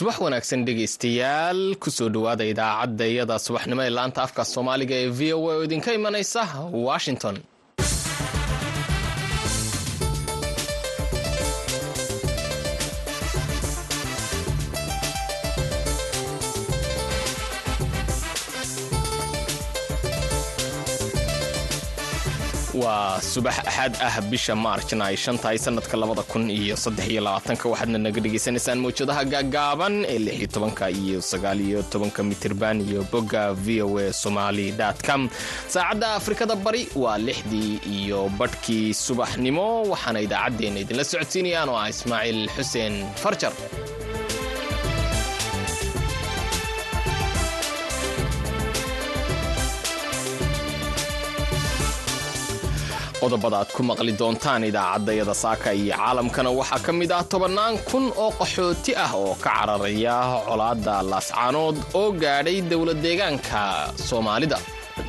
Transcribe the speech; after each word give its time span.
subax 0.00 0.16
wanaagsan 0.24 0.64
dhegaystayaal 0.66 1.60
ku 1.82 1.90
soo 1.96 2.08
dhowaada 2.14 2.44
idaacadda 2.52 3.04
iyada 3.12 3.36
subaxnimo 3.46 3.82
ee 3.86 3.92
laanta 3.98 4.20
afka 4.26 4.42
soomaaliga 4.54 4.94
ee 5.04 5.08
v 5.18 5.20
o 5.36 5.38
a 5.50 5.54
oo 5.56 5.64
idinka 5.66 5.90
imanaysa 5.98 6.42
washington 6.88 7.36
waa 22.90 23.20
subax 23.32 23.56
axad 23.70 23.92
ah 24.08 24.14
bisha 24.30 24.54
maarjna 24.64 25.04
ay 25.10 25.16
shan 25.22 25.36
tahay 25.42 25.58
sanadka 25.64 25.94
labada 26.02 26.22
kun 26.30 26.44
iyo 26.50 26.74
saddex 26.84 27.06
iyo 27.12 27.20
labaatanka. 27.26 27.64
Waxaadna 27.72 27.98
naga 28.06 28.20
dhagaysanaysaan 28.24 28.78
mawjadaha 28.84 29.22
gaagaaban 29.32 29.94
ee 30.12 30.18
lix 30.26 30.34
iyo 30.40 30.48
tobanka 30.54 30.84
iyo 31.00 31.18
sagaal 31.30 31.58
iyo 31.68 31.80
tobanka 31.92 32.20
mitirban 32.30 32.76
iyo 32.88 33.00
bogga 33.12 33.42
v 33.64 33.66
o 33.86 33.98
a 34.02 34.06
somali 34.22 34.66
com. 35.06 35.22
Saacadda 35.74 36.08
afrikada 36.20 36.54
bari 36.64 36.82
waa 37.02 37.18
lixdii 37.26 37.72
iyo 37.98 38.20
badhkii 38.38 38.86
subaxnimo 39.06 39.66
waxaana 39.92 40.18
idaacaddeenna 40.26 40.78
idinla 40.84 41.04
socodsiinayaan 41.12 41.68
oo 41.72 41.78
ah 41.84 41.88
ismaaciil 41.94 42.40
xuseen 42.56 42.94
farjar 43.22 43.52
qodobada 53.22 53.56
aad 53.60 53.70
ku 53.76 53.82
maqli 53.90 54.12
doontaan 54.20 54.62
idaacaddayada 54.70 55.34
saaka 55.44 55.68
iyo 55.80 55.94
caalamkana 56.00 56.50
waxaa 56.60 56.80
ka 56.86 56.92
mid 57.00 57.10
ah 57.18 57.22
tobannaan 57.32 57.74
kun 57.90 58.04
oo 58.24 58.30
qaxooti 58.40 58.92
ah 59.04 59.12
oo 59.22 59.32
ka 59.44 59.50
cararaya 59.58 60.16
colaadda 60.48 60.94
laascaanood 61.12 61.76
oo 62.00 62.08
gaadhay 62.22 62.58
dowlad 62.70 62.98
deegaanka 63.06 63.60
soomaalida. 64.08 64.58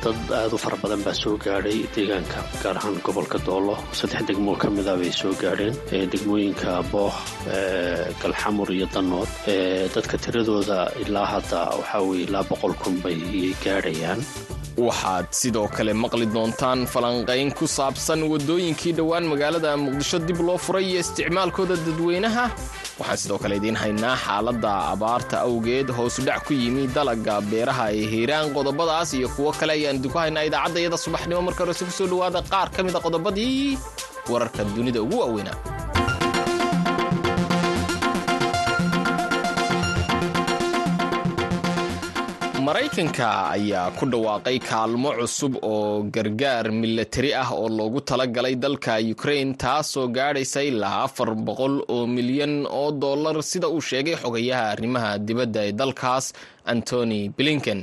Dad 0.02 0.18
aad 0.38 0.52
u 0.56 0.58
fara 0.64 0.76
badan 0.82 1.00
baa 1.06 1.16
soo 1.22 1.34
gaadhay 1.44 1.78
deegaanka 1.94 2.38
gaar 2.62 2.76
ahaan 2.80 2.96
gobolka 3.06 3.38
doolo. 3.46 3.74
Saddex 3.98 4.22
degmoo 4.28 4.56
ka 4.62 4.68
mida 4.76 4.92
bay 5.00 5.12
soo 5.20 5.32
gaadheen. 5.42 5.74
Degmooyinka 6.12 6.70
booh 6.92 7.14
galxamur 8.22 8.68
iyo 8.76 8.86
danood. 8.94 9.30
Dadka 9.94 10.16
tiradooda 10.24 10.78
ilaa 11.02 11.26
hadda 11.34 11.60
waxaa 11.78 12.00
weye 12.08 12.24
ilaa 12.28 12.44
boqol 12.50 12.74
kun 12.82 12.94
bay 13.04 13.18
gaadhayaan 13.64 14.20
waxaad 14.76 15.26
sidoo 15.40 15.68
kale 15.68 15.92
maqli 15.92 16.26
doontaan 16.34 16.86
falanqayn 16.92 17.52
ku 17.58 17.66
saabsan 17.76 18.20
waddooyinkii 18.32 18.92
dhowaan 18.98 19.24
magaalada 19.32 19.76
muqdisho 19.76 20.18
dib 20.28 20.40
loo 20.40 20.56
furay 20.58 20.84
iyo 20.90 21.00
isticmaalkooda 21.04 21.76
dadweynaha. 21.86 22.44
Waxaan 22.98 23.18
sidoo 23.22 23.38
kale 23.42 23.56
idiin 23.60 23.76
haynaa 23.76 24.16
xaaladda 24.24 24.70
abaarta 24.92 25.36
awgeed 25.46 25.88
hoosudhac 25.96 26.44
ku 26.46 26.52
yimi 26.62 26.86
dalagga 26.96 27.40
beeraha 27.50 27.86
ee 27.92 28.06
hiiraan 28.12 28.48
qodobadaas 28.56 29.12
iyo 29.18 29.28
kuwo 29.36 29.52
kale 29.52 29.72
ayaan 29.76 29.96
idinku 30.00 30.18
haynaa 30.18 30.44
idaacadda 30.48 30.80
iyada 30.80 30.96
subaxnimo. 31.04 31.42
Marka 31.42 31.64
horese 31.64 31.84
ku 31.84 31.92
soo 31.98 32.06
dhowaada 32.12 32.40
qaar 32.52 32.68
ka 32.74 32.80
mid 32.82 32.96
a 32.96 33.00
qodobadii 33.06 33.78
wararka 34.32 34.64
dunida 34.76 35.02
ugu 35.04 35.16
waaweynaa 35.20 35.56
maraykanka 42.66 43.28
ayaa 43.56 43.90
ku 43.98 44.04
dhawaaqay 44.12 44.58
kaalmo 44.70 45.10
cusub 45.18 45.54
oo 45.72 46.02
gargaar 46.14 46.66
milatari 46.80 47.30
ah 47.42 47.50
oo 47.58 47.68
loogu 47.78 48.00
talagalay 48.10 48.54
dalka 48.64 48.94
ukrain 49.14 49.50
taasoo 49.62 50.06
gaadhaysa 50.16 50.60
ilaa 50.70 50.98
afar 51.06 51.30
boqol 51.46 51.74
oo 51.94 52.06
milyan 52.16 52.54
oo 52.80 52.90
dollar 53.04 53.36
sida 53.50 53.68
uu 53.74 53.80
sheegay 53.90 54.16
xogayaha 54.22 54.64
arrimaha 54.74 55.10
dibadda 55.26 55.60
ee 55.68 55.72
dalkaas 55.80 56.26
antony 56.72 57.20
blinken. 57.38 57.80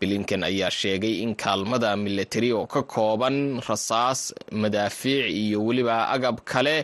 Blinken 0.00 0.42
ayaa 0.50 0.70
sheegay 0.80 1.14
in 1.24 1.34
kaalmada 1.42 1.90
milatari 2.04 2.50
oo 2.58 2.66
ka 2.74 2.82
kooban 2.94 3.36
rasaas 3.68 4.20
madaafiic 4.62 5.26
iyo 5.42 5.58
weliba 5.66 5.96
agab 6.14 6.36
kale 6.52 6.76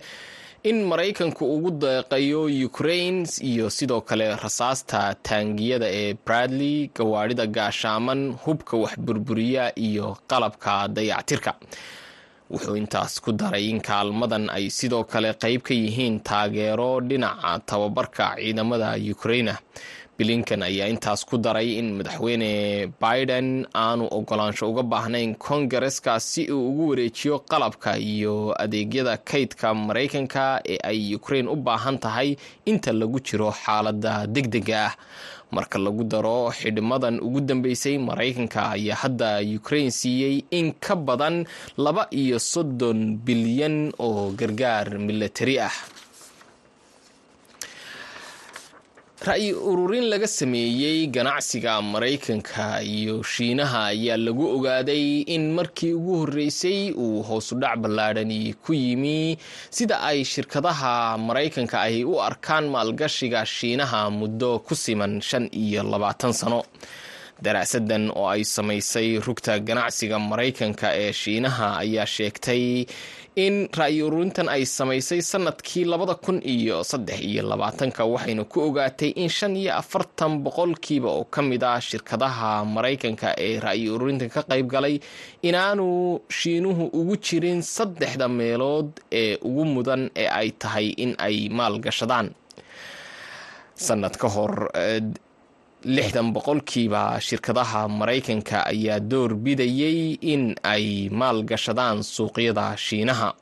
in 0.65 0.85
maraykanku 0.91 1.45
ugu 1.55 1.71
deeqayo 1.71 2.43
ukrain 2.67 3.27
iyo 3.43 3.71
sidoo 3.71 4.01
kale 4.01 4.27
rasaasta 4.37 5.15
taangiyada 5.23 5.87
ee 6.01 6.15
bradley 6.27 6.91
gawaadhida 6.97 7.47
gaashaaman 7.47 8.21
hubka 8.45 8.77
waxburburiya 8.77 9.65
iyo 9.79 10.17
qalabka 10.31 10.89
dayactirka. 10.89 11.55
Wuxuu 12.51 12.77
intaas 12.77 13.21
ku 13.21 13.33
daray 13.33 13.69
in 13.71 13.81
kaalmadan 13.81 14.49
ay 14.51 14.71
sidoo 14.71 15.05
kale 15.05 15.31
qayb 15.43 15.61
ka 15.63 15.75
yihiin 15.75 16.21
taageero 16.21 17.01
dhinaca 17.09 17.61
tababarka 17.69 18.27
ciidamada 18.41 18.97
ukraina 19.15 19.55
blinken 20.19 20.62
ayaa 20.67 20.91
intaas 20.91 21.23
ku 21.23 21.39
daray 21.39 21.79
in 21.79 21.95
madaxweyne 21.99 22.51
biden 23.03 23.49
aanu 23.84 24.05
ogolaansho 24.19 24.67
uga 24.71 24.83
baahnayn 24.83 25.34
kongareska 25.39 26.19
si 26.21 26.43
uu 26.53 26.69
ugu 26.71 26.84
wareejiyo 26.91 27.39
qalabka 27.51 27.91
iyo 27.99 28.34
adeegyada 28.62 29.15
kaydka 29.31 29.75
maraykanka 29.75 30.45
ee 30.73 30.78
ay 30.91 31.15
ukrain 31.19 31.47
u 31.49 31.57
baahan 31.57 31.99
tahay 32.05 32.34
inta 32.71 32.91
lagu 32.93 33.19
jiro 33.27 33.51
xaalada 33.62 34.27
degdega 34.27 34.78
ah. 34.91 34.95
Marka 35.57 35.78
lagu 35.78 36.05
daro 36.05 36.51
xidhmadan 36.53 37.21
ugu 37.27 37.41
dambeysay 37.41 37.97
maraykanka 38.09 38.61
ayaa 38.77 38.99
hadda 39.03 39.31
ukrain 39.59 39.91
siiyey 39.91 40.45
in 40.51 40.73
ka 40.84 40.97
badan 40.97 41.37
laba 41.84 42.05
iyo 42.11 42.39
soddon 42.39 43.17
bilyan 43.27 43.77
oo 44.07 44.31
gargaar 44.41 44.99
milatari 44.99 45.57
ah 45.69 45.73
ra-yi 49.27 49.53
ururin 49.53 50.06
laga 50.11 50.27
sameeyey 50.29 51.06
ganacsiga 51.11 51.83
maraykanka 51.83 52.83
iyo 52.83 53.23
shiinaha 53.23 53.81
ayaa 53.93 54.17
lagu 54.17 54.47
ogaaday 54.56 55.21
in 55.34 55.53
markii 55.55 55.93
ugu 55.93 56.15
horreysay 56.21 56.93
uu 56.95 57.23
hoosudhac 57.23 57.77
ballaadhani 57.83 58.55
ku 58.65 58.73
yimi. 58.75 59.37
Sida 59.71 60.01
ay 60.11 60.25
shirkadaha 60.25 61.19
maraykanka 61.19 61.81
ay 61.81 62.05
u 62.05 62.15
arkaan 62.23 62.71
maalgashiga 62.71 63.43
shiinaha 63.47 64.11
muddo 64.11 64.59
ku 64.67 64.75
siman 64.75 65.21
shan 65.21 65.51
iyo 65.53 65.83
labaatan 65.83 66.33
sano. 66.33 66.62
Daraasadan 67.43 68.11
oo 68.15 68.27
ay 68.31 68.43
samaysay 68.45 69.19
rugta 69.19 69.59
ganacsiga 69.59 70.19
maraykanka 70.19 70.89
ee 71.03 71.12
shiinaha 71.12 71.78
ayaa 71.83 72.07
sheegtay 72.07 72.87
in 73.44 73.56
ra-yi 73.78 74.03
ururintan 74.06 74.49
ay 74.54 74.62
samaysay 74.76 75.21
sannadkii 75.31 75.84
labada 75.93 76.15
kun 76.25 76.38
iyo 76.54 76.76
saddex 76.91 77.19
iyo 77.31 77.43
labaatanka 77.50 78.03
waxayna 78.12 78.44
ku 78.53 78.59
ogaatay 78.69 79.10
in 79.22 79.28
shan 79.37 79.54
iyo 79.62 79.72
afartan 79.81 80.32
boqolkiiba 80.44 81.09
oo 81.19 81.25
ka 81.34 81.41
mid 81.43 81.62
ah 81.72 81.78
shirkadaha 81.88 82.50
maraykanka 82.75 83.28
ee 83.47 83.60
ra-yi 83.66 83.87
ururintan 83.94 84.31
ka 84.34 84.43
qayb 84.50 84.66
galay 84.75 84.97
inaanu 85.48 85.87
shiinuhu 86.38 86.84
ugu 87.00 87.16
jirin 87.27 87.60
saddexda 87.77 88.27
meelood 88.38 88.91
ee 89.21 89.37
ugu 89.48 89.65
mudan 89.75 90.03
ee 90.22 90.27
ay 90.41 90.48
tahay 90.62 90.87
in 91.04 91.12
ay 91.27 91.37
maalgashadaan. 91.59 92.28
Ka 94.22 94.28
hor 94.34 94.54
lixdan 95.84 96.33
boqolkiiba 96.34 97.21
shirkadaha 97.21 97.89
maraykanka 97.89 98.66
ayaa 98.66 99.00
door 99.00 99.34
bidayay 99.34 100.19
in 100.21 100.55
ay 100.62 101.09
maalgashadaan 101.11 102.03
suuqyada 102.03 102.75
shiinaha. 102.77 103.34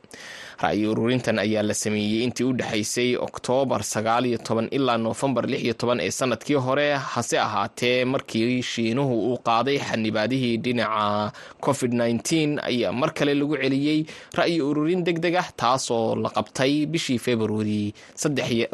Ra-yi 0.56 0.86
ururintan 0.88 1.36
ayaa 1.38 1.62
la 1.62 1.74
sameeyey 1.74 2.24
intii 2.24 2.44
u 2.48 2.52
dhexaysay 2.56 3.16
oktoobar 3.16 3.82
sagaal 3.84 4.24
iyo 4.26 4.38
toban 4.40 4.68
ilaa 4.72 4.96
noofembar 4.96 5.44
lix 5.48 5.60
iyo 5.64 5.74
toban 5.74 6.00
ee 6.00 6.10
sannadkii 6.10 6.54
hore 6.56 6.94
hase 6.96 7.36
ahaatee 7.38 8.04
markii 8.04 8.62
shiinuhu 8.62 9.14
uu 9.32 9.38
qaaday 9.44 9.76
xanibaadihii 9.78 10.56
dhinaca 10.64 11.32
covid 11.60 11.92
nneteen 11.92 12.56
ayaa 12.70 12.92
mar 12.92 13.12
kale 13.12 13.34
lagu 13.34 13.56
celiyey 13.56 14.06
ra-yi 14.32 14.60
ururin 14.68 15.04
deg 15.04 15.18
deg 15.20 15.34
ah 15.36 15.48
taasoo 15.56 16.16
la 16.16 16.30
qabtay 16.32 16.86
bishii 16.86 17.18
februari 17.18 17.92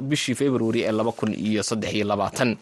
bishii 0.02 0.34
februari 0.34 0.80
ee 0.86 0.92
laba 0.92 1.12
kun 1.12 1.34
iyo 1.34 1.62
saddex 1.62 1.92
iyo 1.94 2.06
labaatan 2.06 2.56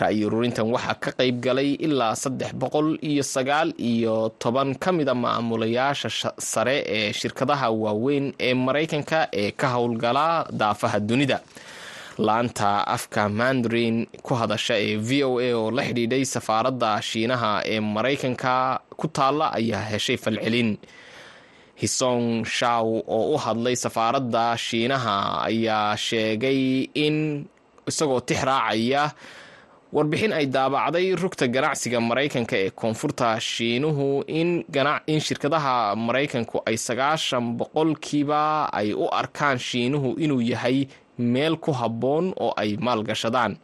ra-yi 0.00 0.22
ururintan 0.26 0.68
waxaa 0.74 0.94
ka 1.04 1.10
qayb 1.18 1.36
galay 1.44 1.70
ilaa 1.86 2.14
saddex 2.22 2.50
boqol 2.60 2.88
iyo 3.10 3.22
sagaal 3.34 3.68
iyo 3.90 4.14
toban. 4.42 4.68
Ka 4.82 4.90
mida 4.96 5.14
maamulayaasha 5.24 6.08
sare 6.50 6.76
ee 6.96 7.12
shirkadaha 7.20 7.66
waaweyn 7.82 8.26
ee 8.46 8.54
maraykanka 8.66 9.20
ee 9.42 9.50
ka 9.60 9.66
howlgala 9.74 10.26
daafaha 10.60 10.98
dunida. 11.08 11.38
Laanta 12.26 12.70
afka 12.96 13.22
mandarin 13.38 13.96
ku 14.26 14.32
hadasha 14.40 14.74
ee 14.86 14.96
v 15.08 15.10
o 15.28 15.38
a 15.38 15.48
oo 15.58 15.70
la 15.76 15.82
xidhiidhay 15.88 16.24
safaaradda 16.34 16.90
shiinaha 17.08 17.50
ee 17.72 17.80
maraykanka 17.94 18.54
ku 19.00 19.06
taalla 19.16 19.46
ayaa 19.58 19.82
heshay 19.90 20.16
falcelin. 20.24 20.70
Hisong 21.82 22.42
shaw 22.56 22.86
oo 23.16 23.34
u 23.34 23.36
hadlay 23.44 23.76
safaaradda 23.84 24.44
shiinaha 24.66 25.16
ayaa 25.50 25.94
sheegay 26.06 26.90
in 27.06 27.16
isagoo 27.90 28.20
tix 28.28 28.40
raacaya 28.48 29.02
warbixin 29.92 30.32
ay 30.36 30.46
daabacday 30.46 31.06
rugta 31.22 31.46
ganacsiga 31.54 32.00
maraykanka 32.00 32.56
ee 32.64 32.70
koonfurta 32.70 33.28
shiinuhu 33.40 34.06
in 34.38 34.64
shirkadaha 35.26 35.96
maraykanku 35.96 36.56
ay 36.68 36.76
sagaashan 36.76 37.56
boqolkiiba 37.58 38.68
ay 38.72 38.92
u 38.92 39.08
arkaan 39.20 39.58
shiinuhu 39.58 40.08
inuu 40.24 40.40
yahay 40.52 40.78
meel 41.18 41.56
ku 41.56 41.72
habboon 41.72 42.26
oo 42.38 42.52
ay 42.62 42.76
maalgashadaan. 42.86 43.56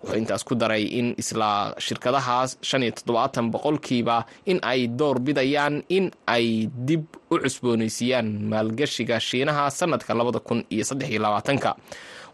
Wuxuu 0.00 0.16
intaas 0.20 0.44
ku 0.48 0.54
daray 0.54 0.84
in 0.98 1.12
isla 1.18 1.74
shirkadahaas 1.78 2.56
shan 2.68 2.82
iyo 2.82 2.92
toddobaatan 2.96 3.50
boqolkiiba 3.52 4.24
in 4.46 4.58
ay 4.62 4.86
door 4.88 5.18
bidayaan 5.20 5.82
in 5.88 6.08
ay 6.26 6.70
dib 6.88 7.04
u 7.30 7.36
cusboonaysiiyaan 7.42 8.28
maalgashiga 8.52 9.20
shiinaha 9.20 9.68
sanadka 9.70 10.14
labada 10.14 10.40
kun 10.40 10.64
iyo 10.72 10.84
saddex 10.88 11.10
iyo 11.12 11.20
labaatanka 11.26 11.76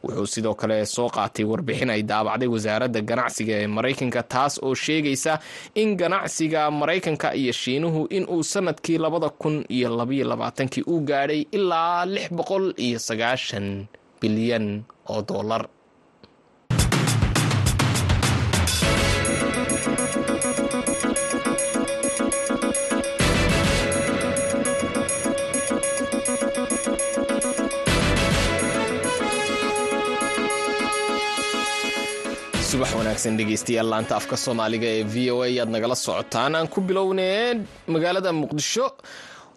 wuxuu 0.05 0.27
sidoo 0.35 0.55
kale 0.61 0.77
soo 0.87 1.09
qaatay 1.17 1.45
warbixin 1.51 1.91
ay 1.95 2.03
daabacday 2.11 2.49
wasaaradda 2.55 3.01
ganacsiga 3.11 3.55
ee 3.63 3.67
maraykanka 3.77 4.23
taas 4.33 4.55
oo 4.67 4.75
sheegaysa 4.85 5.33
in 5.83 5.97
ganacsiga 6.01 6.71
maraykanka 6.81 7.29
iyo 7.41 7.53
shiinuhu 7.53 8.01
inuu 8.17 8.43
sannadkii 8.53 8.99
labada 9.05 9.29
kun 9.41 9.57
iyo 9.77 9.89
labaiyo 9.99 10.25
labaatankii 10.33 10.85
u 10.87 11.01
gaadhay 11.11 11.43
ilaa 11.59 12.07
lix 12.15 12.27
boqol 12.39 12.67
iyo 12.87 12.99
sagaashan 13.09 13.87
bilyan 14.21 14.67
oo 15.13 15.23
doolar 15.29 15.63
wanaagsan 33.09 33.37
dhegeystayaal 33.41 33.89
laanta 33.93 34.17
afka 34.21 34.37
soomaaliga 34.37 34.87
ee 34.97 35.03
v 35.03 35.31
o 35.35 35.43
a 35.43 35.47
ayaad 35.49 35.71
nagala 35.75 35.97
socotaan. 35.97 36.55
Aan 36.55 36.69
ku 36.69 36.81
bilownee 36.81 37.65
magaalada 37.87 38.33
muqdisho. 38.33 38.87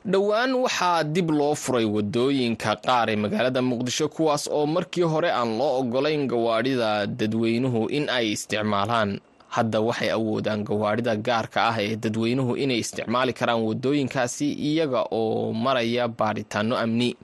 Dhowaan 0.06 0.52
waxaa 0.64 1.04
dib 1.04 1.30
loo 1.40 1.56
furay 1.56 1.86
waddooyinka 1.96 2.72
qaar 2.86 3.10
ee 3.10 3.16
magaalada 3.16 3.62
muqdisho 3.62 4.08
kuwaas 4.16 4.48
oo 4.48 4.66
markii 4.66 5.04
hore 5.04 5.30
aan 5.32 5.58
loo 5.60 5.80
ogolayn 5.84 6.28
gawaadhida 6.32 7.08
dadweynuhu 7.08 7.90
in 7.98 8.08
ay 8.10 8.32
isticmaalaan. 8.32 9.20
Hadda 9.56 9.80
waxay 9.82 10.10
awoodaan 10.12 10.64
gawaadhida 10.64 11.16
gaarka 11.16 11.60
ah 11.70 11.76
ee 11.84 11.96
dadweynuhu 11.96 12.56
inay 12.56 12.80
isticmaali 12.80 13.34
karaan 13.34 13.62
wadooyinkaasi 13.68 14.48
iyaga 14.70 15.02
oo 15.12 15.52
maraya 15.54 16.08
baadhitaano 16.08 16.78
amni 16.84 17.16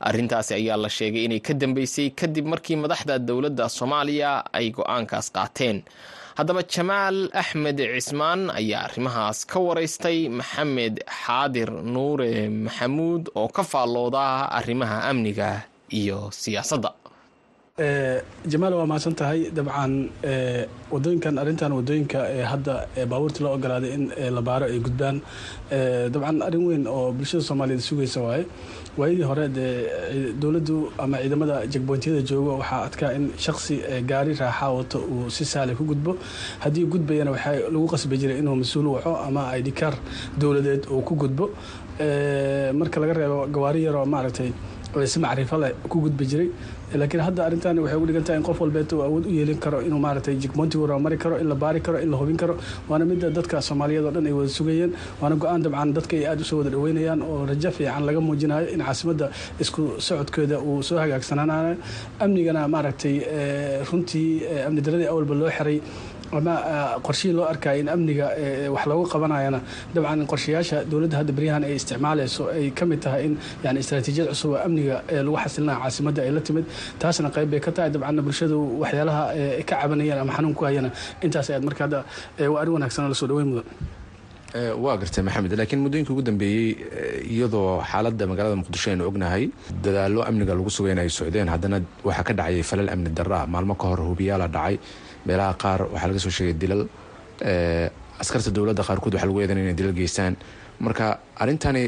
arrintaasi 0.00 0.52
ayaa 0.60 0.76
la 0.84 0.88
sheegay 0.88 1.24
inay 1.26 1.40
ka 1.46 1.54
dambeysay 1.54 2.08
kadib 2.20 2.46
markii 2.52 2.76
madaxda 2.82 3.18
dowladda 3.28 3.66
soomaaliya 3.76 4.30
ay 4.58 4.66
go'aankaas 4.76 5.28
qaateen. 5.36 5.78
Haddaba 6.38 6.62
jamaal 6.74 7.18
axmed 7.42 7.78
cismaan 7.94 8.40
ayaa 8.60 8.82
arrimahaas 8.86 9.38
ka 9.50 9.58
waraystay 9.66 10.18
maxamed 10.38 10.96
xaadir 11.22 11.70
nuure 11.94 12.48
maxamuud 12.64 13.24
oo 13.40 13.48
ka 13.56 13.62
faallooda 13.72 14.24
arrimaha 14.58 14.98
amniga 15.10 15.50
iyo 16.00 16.30
siyaasadda 16.40 16.90
jamaal 17.78 18.74
waa 18.74 18.86
mahadsan 18.86 19.14
tahay? 19.14 19.50
Dabcan 19.54 20.10
wadooyinkan 20.90 21.38
arrintan 21.38 21.70
waddooyinka 21.72 22.18
hadda 22.50 22.88
baabuurta 23.06 23.40
loo 23.44 23.54
ogolaaday 23.54 23.92
in 23.94 24.10
la 24.34 24.42
baaro 24.42 24.66
ay 24.66 24.80
gudbaan 24.80 25.20
dabcan 25.70 26.42
arrin 26.42 26.64
weyn 26.66 26.86
oo 26.88 27.12
bulshada 27.12 27.42
soomaaliyeed 27.42 27.80
sugaysa 27.80 28.20
waaye. 28.20 28.46
Waayadii 28.98 29.22
hore 29.22 29.48
dee 29.48 30.32
dowladdu 30.40 30.90
ama 30.98 31.18
ciidamada 31.22 31.66
jegboyntiyada 31.72 32.22
joogo 32.26 32.58
waxaa 32.58 32.82
adkaa 32.88 33.12
in 33.14 33.30
shaksi 33.38 33.76
gaari 34.10 34.34
raaxa 34.34 34.70
wato 34.74 34.98
uu 34.98 35.30
si 35.30 35.44
sahlay 35.44 35.74
ku 35.76 35.84
gudbo. 35.84 36.16
Haddii 36.60 36.84
gudbayana 36.86 37.30
waxaa 37.30 37.70
lagu 37.70 37.86
qasbi 37.86 38.18
jiray 38.18 38.38
inuu 38.38 38.56
mas'uul 38.56 38.86
waco 38.96 39.14
ama 39.16 39.54
idhikaar 39.56 39.94
dowladeed 40.36 40.86
uu 40.90 41.02
ku 41.02 41.14
gudbo. 41.14 41.50
Marka 42.74 42.98
laga 43.00 43.12
reebo 43.14 43.46
gawaari 43.46 43.84
yaroo 43.86 44.04
maaragtay 44.06 44.50
si 45.06 45.18
macrifo 45.20 45.56
leh 45.62 45.72
ku 45.88 46.00
gudbi 46.00 46.26
jiray 46.26 46.48
laakiin 46.94 47.20
hadda 47.26 47.42
arrintan 47.46 47.78
waxay 47.82 47.96
ugu 47.98 48.06
dhigan 48.08 48.24
tahay 48.24 48.38
in 48.40 48.44
qof 48.48 48.60
walbeeta 48.60 48.96
awood 49.06 49.26
u 49.26 49.30
yeelin 49.38 49.58
karo 49.64 49.80
inuu 49.82 49.98
maaragtay 50.04 50.34
jigmoontiga 50.42 50.98
mari 51.06 51.18
karo 51.18 51.36
in 51.42 51.48
la 51.48 51.54
baari 51.54 51.80
karo 51.80 51.98
in 52.04 52.10
la 52.10 52.16
hubin 52.16 52.36
karo 52.42 52.54
waana 52.88 53.04
midda 53.10 53.28
dadka 53.38 53.60
soomaaliyeed 53.68 54.04
oo 54.04 54.10
dhan 54.16 54.26
ay 54.26 54.32
wada 54.38 54.48
sugayeen 54.58 54.92
waana 55.20 55.36
go'aan 55.42 55.62
dabcan 55.66 55.92
dadka 55.98 56.14
ay 56.20 56.24
aada 56.30 56.40
u 56.40 56.44
soo 56.50 56.58
wada 56.60 56.70
dhaweynayaan 56.74 57.20
oo 57.22 57.44
rajo 57.50 57.70
fiican 57.78 58.04
laga 58.08 58.20
muujinayo 58.28 58.66
in 58.74 58.80
caasimadda 58.88 59.26
isku 59.62 59.82
socodkeeda 60.08 60.58
uu 60.70 60.82
soo 60.88 60.98
hagaagsanaanayo 61.02 61.76
amnigana 62.24 62.62
maaragtay 62.74 63.16
runtii 63.90 64.28
amni 64.66 64.80
daradii 64.86 65.06
awalba 65.12 65.34
loo 65.42 65.50
xiray 65.58 65.78
ama 66.38 66.54
qorshihii 67.06 67.32
loo 67.36 67.44
arkaya 67.52 67.78
in 67.82 67.88
amniga 67.92 68.26
wax 68.74 68.84
loogu 68.90 69.04
qabanayana 69.12 69.60
dabcan 69.94 70.26
qorshayaasha 70.32 70.78
dowladda 70.90 71.16
hadda 71.20 71.32
beryahan 71.38 71.64
ay 71.68 71.74
isticmaalayso 71.80 72.44
ay 72.56 72.66
ka 72.78 72.84
mid 72.90 73.00
tahay 73.04 73.22
in 73.28 73.34
yani 73.64 73.78
istaraatiijiyad 73.84 74.28
cusub 74.32 74.50
oo 74.52 74.58
amniga 74.66 74.96
lagu 75.26 75.36
xasilinayo 75.44 75.78
caasimadda 75.84 76.20
ay 76.26 76.30
la 76.36 76.40
timid 76.48 76.66
taasna 77.02 77.30
qayb 77.36 77.48
bay 77.52 77.60
ka 77.66 77.70
tahay. 77.76 77.90
Dabcanna 77.94 78.22
bulshadu 78.26 78.58
waxyaalaha 78.82 79.22
ka 79.68 79.74
cabanayaan 79.82 80.20
ama 80.24 80.32
xanuun 80.36 80.54
ku 80.58 80.64
hayana 80.68 80.90
intaas 81.24 81.50
ayaad 81.50 81.64
marka 81.68 81.82
hadda 81.86 82.00
waa 82.52 82.60
arrin 82.62 82.74
wanaagsan 82.78 83.08
la 83.12 83.14
soo 83.20 83.28
dhaweyn 83.30 83.48
mudan 83.52 83.66
waa 84.84 84.94
gartay 85.00 85.22
maxamed 85.28 85.52
laakiin 85.60 85.80
muddooyinka 85.84 86.12
ugu 86.14 86.22
dambeeyey 86.28 86.68
iyadoo 87.34 87.82
xaaladda 87.90 88.24
magaalada 88.30 88.56
muqdisho 88.62 88.88
aynu 88.92 89.04
ognahay 89.10 89.44
dadaallo 89.84 90.20
amniga 90.28 90.54
lagu 90.58 90.70
sugay 90.76 90.92
in 90.94 90.98
ay 91.04 91.10
socdeen. 91.18 91.48
Haddana 91.54 91.78
waxaa 92.08 92.24
ka 92.28 92.32
dhacayay 92.38 92.62
falal 92.70 92.88
amni 92.94 93.10
darra. 93.18 93.40
Maalmo 93.54 93.74
ka 93.80 93.86
hor 93.90 94.00
hubiyaala 94.10 94.46
dhacay. 94.56 94.76
Meelaha 95.26 95.52
qaar 95.62 95.80
waxaa 95.92 96.08
laga 96.10 96.20
soo 96.24 96.32
sheegay 96.38 96.54
dilal 96.62 96.82
askarta 98.22 98.50
dowladda 98.56 98.82
qaarkood 98.88 99.14
waxaa 99.14 99.28
lagu 99.30 99.40
eedan 99.42 99.58
inay 99.62 99.74
dilal 99.78 99.92
geystaan. 100.00 100.34
Marka 100.80 101.06
arrintani 101.42 101.84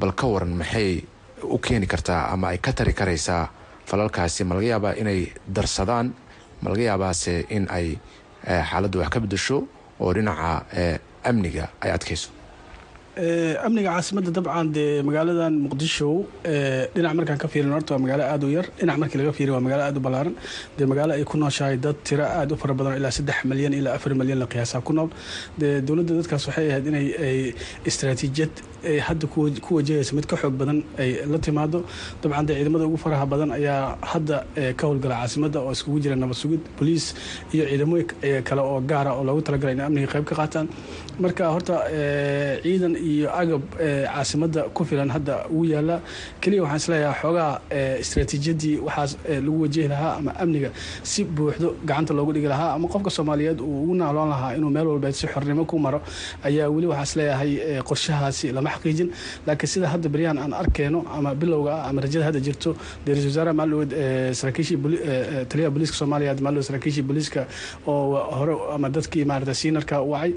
bal 0.00 0.12
ka 0.20 0.26
waran 0.26 0.52
maxay 0.60 1.02
u 1.42 1.58
keeni 1.58 1.86
kartaa 1.86 2.30
ama 2.32 2.46
ay 2.52 2.58
ka 2.58 2.72
tari 2.72 2.92
karaysaa 3.00 3.44
falalkaasi 3.90 4.42
ma 4.48 4.54
laga 4.56 4.66
yaabaa 4.72 4.94
inay 5.02 5.20
darsadaan 5.56 6.06
ma 6.62 6.66
laga 6.72 6.82
yaabaase 6.90 7.34
in 7.56 7.64
ay 7.78 7.86
xaaladda 8.70 8.98
wax 9.02 9.08
ka 9.14 9.18
bedasho 9.24 9.58
oo 10.02 10.10
dhinaca 10.16 10.50
amniga 11.30 11.64
ay 11.84 11.90
adkayso. 11.96 12.28
Amniga 13.66 13.90
caasimadda 13.94 14.30
dabcan 14.36 14.68
dee 14.76 15.02
magaaladan 15.08 15.54
muqdisho 15.64 16.08
dhinac 16.94 17.14
markaan 17.18 17.38
ka 17.42 17.48
fiirin 17.52 17.70
horta 17.76 17.94
waa 17.94 18.02
magaalo 18.04 18.24
aada 18.32 18.46
u 18.46 18.50
yar 18.56 18.66
dhinac 18.78 18.96
markii 19.02 19.18
laga 19.20 19.32
fiiriy 19.36 19.54
waa 19.54 19.60
magaalo 19.66 19.82
aada 19.86 19.98
u 19.98 20.02
ballaaran. 20.06 20.34
Dee 20.76 20.86
magaalo 20.90 21.12
ay 21.14 21.24
ku 21.24 21.36
nooshahay 21.38 21.76
dad 21.84 21.96
tiro 22.06 22.24
aada 22.24 22.52
u 22.54 22.56
fara 22.62 22.74
badan 22.74 22.96
ilaa 22.98 23.12
saddex 23.18 23.38
malyan 23.50 23.72
ilaa 23.78 23.94
afar 23.98 24.12
malyan 24.20 24.38
la 24.42 24.46
qiyaasaa 24.52 24.82
ku 24.86 24.92
nool. 24.92 25.10
Dee 25.60 25.80
dowladda 25.86 26.12
dadkaas 26.18 26.44
waxay 26.48 26.66
ahayd 26.72 26.86
inay 26.90 27.06
ay 27.26 27.38
istaraatiijiyad 27.88 28.52
hadda 29.06 29.26
ku 29.64 29.70
wajahaysa 29.78 30.12
mid 30.16 30.26
ka 30.30 30.36
xoog 30.36 30.54
badan 30.60 30.78
ay 30.98 31.10
la 31.32 31.38
timaado 31.38 31.78
dabcan 32.22 32.46
dee 32.48 32.54
ciidamada 32.58 32.84
ugu 32.88 32.96
faraha 33.04 33.26
badan 33.32 33.50
ayaa 33.58 33.96
hadda 34.12 34.36
ka 34.78 34.84
howlgala 34.86 35.14
caasimadda 35.20 35.58
oo 35.64 35.72
iskugu 35.76 35.98
jira 36.04 36.16
nabad 36.16 36.36
boliis 36.78 37.06
iyo 37.54 37.64
ciidamooyin 37.70 38.06
kale 38.48 38.60
oo 38.60 38.80
gaara 38.90 39.10
oo 39.18 39.24
loogu 39.28 39.42
talagalay 39.46 39.74
in 39.74 39.80
amniga 39.86 40.06
qayb 40.12 40.24
ka 40.30 40.34
qaataan. 40.40 40.66
Marka 41.22 41.44
horta 41.54 41.76
ciidan 42.64 42.94
iyo 43.10 43.28
agab 43.40 43.62
caasimadda 43.80 44.62
ku 44.74 44.82
filan 44.84 45.10
hadda 45.14 45.34
uu 45.56 45.64
yaalla 45.72 45.96
keliya 46.42 46.62
waxaan 46.62 46.76
is 46.82 46.88
leeyahay 46.92 47.20
xoogaa 47.22 47.52
istaraatiijiyadii 48.02 48.74
waxaas 48.86 49.12
lagu 49.44 49.58
wajihi 49.62 49.88
lahaa 49.92 50.12
ama 50.18 50.30
amniga 50.42 50.70
si 51.02 51.24
buuxdo 51.24 51.68
gacanta 51.88 52.12
loogu 52.18 52.32
dhigi 52.34 52.48
lahaa 52.54 52.72
ama 52.76 52.88
qofka 52.88 53.10
soomaaliyeed 53.16 53.60
uu 53.60 53.82
ugu 53.84 53.94
naaloon 54.00 54.28
lahaa 54.34 54.54
inuu 54.56 54.70
meel 54.76 54.86
walba 54.86 55.12
si 55.12 55.26
xornimo 55.26 55.64
ku 55.70 55.78
maro 55.78 56.00
ayaa 56.48 56.68
weli 56.74 56.86
waxaa 56.92 57.02
is 57.08 57.16
leeyahay 57.20 57.50
qorshahaasi 57.88 58.52
lama 58.56 58.70
xaqiijin 58.74 59.08
laakiin 59.46 59.70
sida 59.74 59.86
hadda 59.92 60.08
beryahan 60.14 60.38
aan 60.44 60.52
arkeyno 60.62 61.00
ama 61.16 61.30
bilowga 61.42 61.72
ah 61.78 61.88
ama 61.90 62.00
rajada 62.04 62.24
hadda 62.28 62.40
jirto 62.46 62.70
dee 63.06 63.12
ra'isul 63.14 63.30
wasaaraha 63.32 63.54
maalowed 63.60 63.90
saraakiishii 64.40 64.78
taliyaha 65.50 65.70
booliiska 65.74 65.96
soomaaliya 66.00 66.34
maalowed 66.46 66.66
saraakiishii 66.70 67.02
booliiska 67.08 67.42
oo 67.86 68.20
hore 68.38 68.54
ama 68.76 68.88
dadkii 68.96 69.24
maarata 69.30 69.54
siinarka 69.60 69.96
wacay 70.12 70.32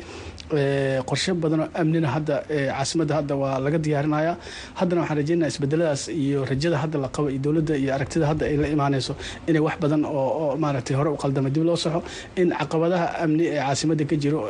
qorshe 0.50 1.32
badanoo 1.44 1.68
amnina 1.82 2.08
hadda 2.16 2.36
caasimadda 2.48 3.14
hadda 3.20 3.36
waa 3.42 3.60
laga 3.66 3.78
diyaarinaya. 3.86 4.34
Haddana 4.80 5.02
waxaan 5.02 5.18
rajeynaya 5.22 5.50
isbedeladaas 5.54 6.04
iyo 6.10 6.46
rajada 6.46 6.78
hadda 6.84 6.98
la 7.04 7.10
qabo 7.16 7.28
iyo 7.30 7.40
dowladda 7.46 7.74
iyo 7.82 7.92
aragtida 7.96 8.26
hadda 8.32 8.44
ay 8.50 8.56
la 8.64 8.68
imaaneyso 8.76 9.14
inay 9.50 9.60
wax 9.68 9.76
badan 9.84 10.06
oo 10.06 10.56
maaragtay 10.64 10.96
hore 11.00 11.10
u 11.10 11.18
qaldama 11.24 11.50
dib 11.56 11.64
loo 11.68 11.76
saxo 11.84 12.02
in 12.42 12.50
caqabadaha 12.60 13.08
amni 13.24 13.44
ee 13.54 13.60
caasimadda 13.66 14.04
ka 14.10 14.16
jiro 14.24 14.42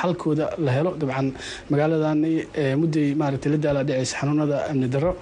xalkooda 0.00 0.46
la 0.64 0.70
helo. 0.76 0.90
Dabcan 1.00 1.26
magaaladani 1.70 2.32
mudday 2.80 3.08
maaragtay 3.20 3.50
la 3.54 3.56
daala 3.64 3.80
dhicaysa 3.88 4.14
xanuunada 4.20 4.56
amni 4.70 4.88
darro 4.94 5.12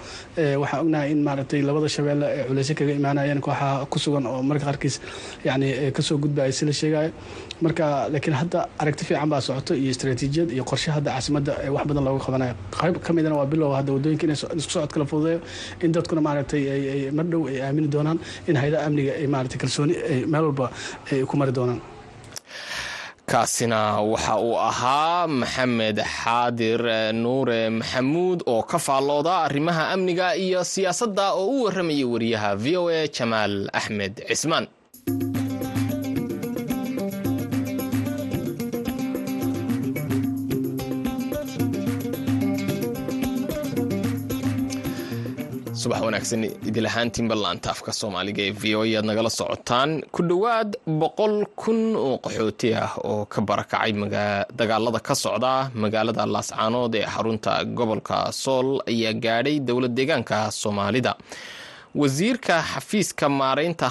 waxaan 0.61 0.79
ognahay 0.85 1.09
in 1.13 1.21
maaragtay 1.27 1.61
labada 1.67 1.87
shabeelle 1.95 2.25
ee 2.37 2.43
culeyse 2.49 2.73
kaga 2.79 2.93
imaanayeen 2.99 3.41
kooxaha 3.45 3.85
ku 3.91 3.97
sugan 4.03 4.25
oo 4.31 4.41
marka 4.49 4.65
qaarkiis 4.69 4.95
yacni 5.47 5.69
ka 5.95 6.01
soo 6.07 6.17
gudbaya 6.23 6.51
si 6.57 6.63
la 6.65 6.71
sheegayo 6.79 7.11
marka 7.61 8.09
laakiin 8.13 8.33
hadda 8.41 8.59
aragti 8.81 9.05
fiican 9.05 9.29
baa 9.29 9.41
socoto 9.41 9.73
iyo 9.75 9.89
istaraatiijiyad 9.91 10.49
iyo 10.55 10.63
qorshe 10.63 10.91
hadda 10.91 11.11
caasimadda 11.11 11.53
wax 11.75 11.85
badan 11.89 12.03
looga 12.07 12.23
qabanayo. 12.25 12.53
Qayb 12.79 12.95
ka 13.05 13.13
midana 13.13 13.35
waa 13.39 13.45
bilow 13.45 13.71
hadda 13.77 13.91
waddooyinka 13.95 14.23
in 14.27 14.31
isku 14.59 14.71
socodka 14.75 14.99
la 14.99 15.05
fududeeyo 15.11 15.39
in 15.83 15.91
dadkuna 15.95 16.21
maaragtay 16.27 16.63
ay 16.73 17.11
mar 17.17 17.25
dhow 17.31 17.41
ay 17.51 17.57
aamini 17.65 17.87
doonaan 17.93 18.19
in 18.49 18.55
hayadaha 18.61 18.83
amniga 18.87 19.11
ay 19.21 19.27
maaragtay 19.33 19.57
kalsooni 19.63 19.93
meel 20.31 20.43
walba 20.49 20.67
ay 21.11 21.23
ku 21.29 21.35
mari 21.37 21.51
doonaan. 21.57 21.81
Kaasina 23.25 24.01
waxa 24.11 24.35
uu 24.45 24.57
ahaa 24.59 25.27
maxamed 25.27 25.97
xaadir 26.15 26.81
nuure 27.23 27.69
maxamuud 27.69 28.39
oo 28.45 28.63
ka 28.71 28.77
faallooda 28.79 29.33
arrimaha 29.47 29.83
amniga 29.95 30.35
iyo 30.35 30.63
siyaasadda 30.63 31.31
oo 31.39 31.47
u 31.47 31.63
warramayay 31.63 32.03
wariyaha 32.03 32.49
v 32.63 32.77
o 32.77 32.89
a 32.89 33.07
jamaal 33.17 33.69
axmed 33.79 34.13
cismaan 34.27 34.67
subax 45.83 46.01
wanaagsan 46.07 46.43
idil 46.69 46.85
ahaantiinba 46.89 47.35
laanta 47.43 47.69
afka 47.75 47.91
soomaaliga 47.99 48.41
ee 48.47 48.53
v 48.61 48.63
o 48.75 48.81
aad 48.97 49.05
nagala 49.09 49.29
socotaan. 49.39 49.89
Ku 50.15 50.21
dhowaad 50.29 50.69
boqol 51.01 51.35
kun 51.61 51.79
oo 52.05 52.15
qaxooti 52.25 52.69
ah 52.83 52.91
oo 53.09 53.25
ka 53.33 53.39
barakacay 53.49 53.91
dagaalada 54.59 54.99
ka 55.07 55.13
socda. 55.23 55.53
Magaalada 55.83 56.23
laascaanood 56.35 56.93
ee 56.99 57.05
xarunta 57.13 57.51
gobolka 57.77 58.17
sool 58.43 58.67
ayaa 58.91 59.13
gaadhay 59.25 59.55
dowlad 59.67 59.93
deegaanka 59.97 60.37
soomaalida 60.61 61.13
wasiirka 61.95 62.61
xafiiska 62.73 63.29
maareynta 63.29 63.87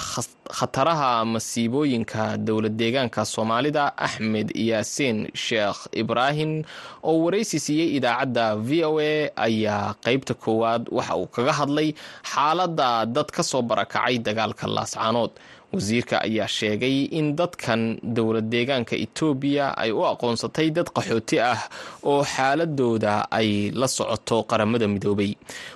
khataraha 0.57 1.25
masiibooyinka 1.25 2.37
dowlad 2.37 2.75
deegaanka 2.81 3.23
soomaalida 3.25 3.93
axmed 3.97 4.51
yaasiin 4.69 5.31
sheekh 5.45 5.79
ibraahim 6.01 6.63
oo 7.03 7.15
waraysi 7.23 7.59
siiyey 7.59 7.95
idaacadda 7.97 8.55
v 8.67 8.83
o 8.89 8.99
a 8.99 9.31
ayaa 9.47 9.95
qeybta 10.05 10.33
koowaad 10.43 10.83
waxa 10.91 11.15
uu 11.15 11.27
kaga 11.35 11.53
hadlay 11.59 11.89
xaaladda 12.31 13.05
dad 13.15 13.29
ka 13.31 13.43
soo 13.43 13.61
barakacay 13.61 14.19
dagaalka 14.19 14.67
laascaanood 14.67 15.31
wasiirka 15.73 16.21
ayaa 16.21 16.47
sheegay 16.47 16.97
in 17.19 17.35
dadkan 17.35 17.97
dowlad 18.15 18.45
deegaanka 18.53 18.95
etoobiya 19.05 19.65
ay 19.83 19.91
u 19.91 20.01
aqoonsatay 20.05 20.67
dad 20.75 20.87
qaxooti 20.95 21.37
ah 21.51 21.61
oo 22.05 22.21
xaaladooda 22.23 23.13
ay 23.31 23.71
la 23.73 23.87
socoto 23.87 24.43
qaramada 24.49 24.87
midoobay. 24.87 25.31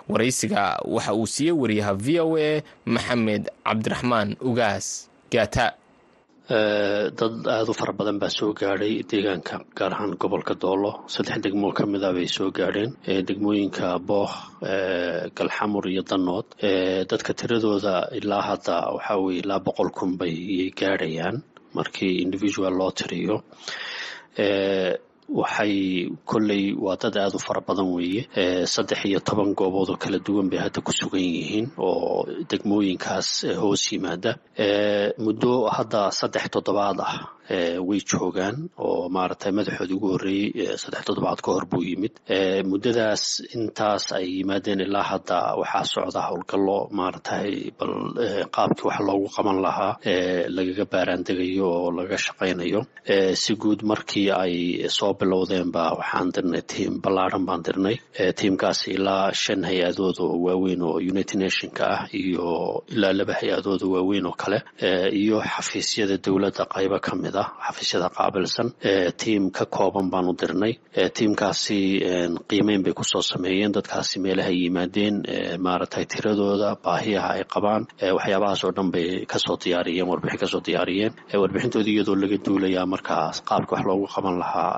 Waraysiga 0.10 0.78
waxa 0.86 1.14
uu 1.18 1.26
siiyey 1.28 1.56
wariyaha 1.62 1.94
v 2.06 2.08
o 2.22 2.38
a 2.38 2.62
maxamed 2.86 3.44
cabdiraxmaan 3.66 4.30
ugaas 4.50 5.10
gaata 5.34 5.74
dad 6.50 7.34
aada 7.56 7.72
u 7.72 7.74
fara 7.80 7.94
badan 8.00 8.20
baa 8.22 8.30
soo 8.38 8.54
gaadhay 8.60 9.04
deegaanka 9.12 9.56
gaar 9.78 9.92
ahaan 9.96 10.14
gobolka 10.22 10.54
doolo. 10.64 10.92
Saddex 11.14 11.38
degmoo 11.46 11.74
ka 11.78 11.86
mid 11.86 12.04
a 12.04 12.12
bay 12.14 12.28
soo 12.28 12.52
gaadheen. 12.58 12.92
Degmooyinka 13.28 13.88
booh 14.08 14.32
galxamur 15.38 15.86
iyo 15.92 16.04
danood 16.12 16.48
dadka 17.10 17.32
tiradooda 17.40 17.96
ilaa 18.20 18.42
hadda 18.50 18.76
waxaa 18.96 19.18
weye 19.24 19.40
ilaa 19.44 19.60
boqol 19.68 19.90
kun 19.98 20.12
bay 20.20 20.72
gaadhayaan 20.80 21.44
markii 21.78 22.14
individual 22.26 22.74
loo 22.80 22.92
tiriyo 23.00 23.36
waxay 25.30 26.08
kolley 26.26 26.74
waa 26.74 26.96
dad 27.02 27.18
aada 27.18 27.36
u 27.36 27.40
fara 27.40 27.62
badan 27.62 27.88
weeye. 27.96 28.22
Saddex 28.66 29.06
iyo 29.06 29.20
toban 29.20 29.54
goobood 29.54 29.90
oo 29.90 29.98
kala 29.98 30.20
duwan 30.20 30.50
bay 30.50 30.60
hadda 30.60 30.82
ku 30.82 30.92
sugan 30.92 31.20
yihiin 31.22 31.68
oo 31.78 32.26
degmooyinkaas 32.50 33.46
hoos 33.60 33.92
yimaada. 33.92 34.32
Muddo 35.24 35.68
hadda 35.76 36.12
saddex 36.12 36.50
toddobaad 36.54 37.00
ah 37.02 37.16
way 37.88 38.00
joogaan 38.12 38.58
oo 38.86 39.10
maaragtay 39.16 39.52
madaxooda 39.58 39.94
ugu 39.96 40.08
horreeyey 40.14 40.78
saddex 40.82 41.04
toddobaad 41.08 41.40
ka 41.46 41.52
hor 41.56 41.66
buu 41.72 41.84
yimid. 41.90 42.14
Muddadaas 42.70 43.24
intaas 43.56 44.06
ay 44.18 44.26
yimaadeen 44.40 44.82
ilaa 44.86 45.04
hadda 45.12 45.38
waxaa 45.60 45.86
socda 45.94 46.22
howlgallo 46.28 46.78
maaragtay 47.00 47.72
bal 47.80 47.94
qaabkii 48.56 48.88
wax 48.90 49.00
loogu 49.08 49.28
qaban 49.36 49.60
lahaa 49.66 49.94
lagaga 50.56 50.86
baaraandegayo 50.94 51.68
oo 51.80 51.92
laga 51.98 52.18
shaqaynayo 52.26 52.82
si 53.42 53.54
guud 53.62 53.82
markii 53.92 54.28
ay 54.44 54.54
soo 54.98 55.14
bilowdeenba 55.20 55.84
waxaan 56.00 56.30
dirnay 56.36 56.62
tiam 56.72 56.94
ballaadhan 57.04 57.46
baan 57.48 57.62
dirnay. 57.68 57.96
Tiamkaasi 58.40 58.88
ilaa 58.98 59.32
shan 59.42 59.62
hay'adood 59.70 60.18
oo 60.26 60.36
waaweyn 60.46 60.82
oo 60.90 60.98
united 61.12 61.40
nationka 61.44 61.84
ah 61.96 62.04
iyo 62.22 62.84
ilaa 62.94 63.14
laba 63.20 63.34
hay'adood 63.40 63.82
oo 63.86 63.92
waaweyn 63.96 64.26
oo 64.30 64.36
kale. 64.42 64.60
Iyo 65.22 65.38
xafiisyada 65.54 66.18
dowladda 66.26 66.64
qaybo 66.74 66.98
ka 67.06 67.12
mid 67.38 67.66
xafiisyada 67.68 68.10
qaabilsan 68.18 68.68
tiam 69.22 69.46
ka 69.58 69.66
kooban 69.76 70.08
baanu 70.14 70.32
dirnay 70.42 70.74
tiamkaasi 71.18 71.80
qiimeyn 72.50 72.84
bay 72.86 72.94
ku 72.94 73.04
soo 73.04 73.22
sameeyeen 73.22 73.72
dadkaasi 73.78 74.20
meelaha 74.26 74.50
yimaadeen 74.60 75.16
maaragtay 75.66 76.06
tiradooda 76.14 76.70
baahiyaha 76.86 77.30
ay 77.38 77.44
qabaan 77.54 77.84
waxyaabahaas 78.18 78.64
oo 78.68 78.72
dhan 78.78 78.90
bay 78.94 79.26
ka 79.32 79.38
soo 79.46 79.58
diyaariyeen 79.64 80.08
warbixin 80.12 80.40
ka 80.44 80.48
soo 80.54 80.62
diyaariyeen 80.68 81.14
warbixintoodii 81.42 81.94
iyadoo 81.98 82.16
laga 82.22 82.38
duulayaa 82.46 82.86
markaas 82.94 83.36
qaabka 83.50 83.74
wax 83.76 83.86
loogu 83.90 84.08
qaban 84.16 84.36
lahaa 84.44 84.74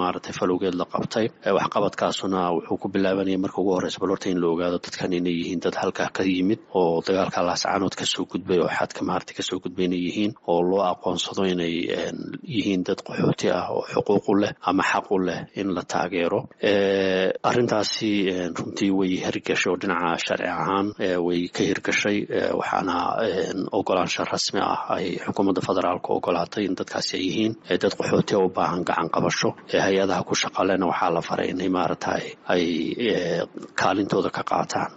maaragtay 0.00 0.32
falowgeed 0.38 0.74
la 0.80 0.84
qabtay 0.94 1.26
waxqabadkaasuna 1.58 2.40
wuxuu 2.56 2.78
ku 2.82 2.88
bilaabanaya 2.94 3.38
marka 3.44 3.58
ugu 3.62 3.72
horeysa 3.76 3.98
bal 4.02 4.10
horta 4.14 4.28
in 4.30 4.40
la 4.42 4.48
ogaado 4.52 4.78
dadkan 4.84 5.12
inay 5.18 5.34
yihiin 5.40 5.60
dad 5.64 5.74
halkaa 5.82 6.08
ka 6.16 6.22
yimid 6.22 6.60
oo 6.74 7.02
dagaalka 7.06 7.40
laascaanood 7.48 7.94
ka 8.00 8.04
soo 8.06 8.24
gudbay 8.32 8.58
oo 8.64 8.68
xadka 8.78 9.00
maaragtay 9.08 9.34
ka 9.38 9.42
soo 9.48 9.58
gudbay 9.64 9.86
inay 9.88 10.00
yihiin 10.06 10.32
oo 10.46 10.60
loo 10.62 10.82
aqoonsado 10.92 11.42
inay 11.52 11.74
yihiin 12.54 12.82
dad 12.86 13.00
qaxooti 13.06 13.48
ah 13.58 13.66
oo 13.74 13.82
xuquuq 13.92 14.24
u 14.28 14.34
leh 14.42 14.52
ama 14.70 14.82
xaq 14.90 15.06
u 15.10 15.18
leh 15.26 15.40
in 15.60 15.68
la 15.76 15.82
taageero. 15.92 16.40
Arrintaasi 17.48 18.10
runtii 18.58 18.90
way 18.98 19.12
hirgashay 19.24 19.70
oo 19.72 19.76
dhinaca 19.82 20.18
sharci 20.26 20.46
ahaan 20.54 20.86
way 21.26 21.40
ka 21.56 21.62
hirgashay 21.68 22.18
waxaana 22.60 22.96
ogolaansha 23.78 24.22
rasmi 24.32 24.60
ah 24.60 24.80
ay 24.96 25.06
xukuumadda 25.24 25.60
federaalka 25.68 26.08
ogolaatay 26.18 26.64
in 26.68 26.74
dadkaasi 26.78 27.12
ay 27.18 27.22
yihiin. 27.28 27.52
Dad 27.82 27.94
qaxooti 28.00 28.34
u 28.36 28.48
baahan 28.56 28.82
gacan 28.88 29.08
qabasho. 29.14 29.50
Hay'adaha 29.84 30.22
ku 30.28 30.34
shaqalena 30.42 30.86
waxaa 30.90 31.10
la 31.16 31.20
faray 31.28 31.48
inay 31.52 31.68
maaragtay 31.76 32.24
ay 32.54 32.64
kaalintooda 33.80 34.30
ka 34.36 34.42
qaataan. 34.50 34.90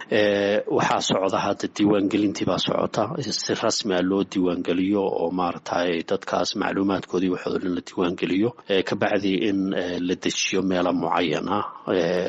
Waxaa 0.76 1.00
socda 1.08 1.38
hadda 1.44 1.66
diiwaangelintii 1.76 2.46
baa 2.48 2.58
socota. 2.66 3.02
Si 3.22 3.54
rasmi 3.54 3.94
ah 3.98 4.02
loo 4.10 4.22
diiwaangeliyo 4.32 5.02
oo 5.20 5.28
maaragtay 5.38 6.02
dadkaas 6.10 6.50
macluumaadkoodii 6.82 7.30
waxooda 7.30 7.58
dhan 7.58 7.74
la 7.74 7.80
diiwaangeliyo. 7.80 8.50
Kabacdi 8.84 9.34
in 9.48 9.70
la 10.06 10.14
dejiyo 10.14 10.62
meelo 10.62 10.92
mucayan 10.92 11.48
ah 11.48 11.64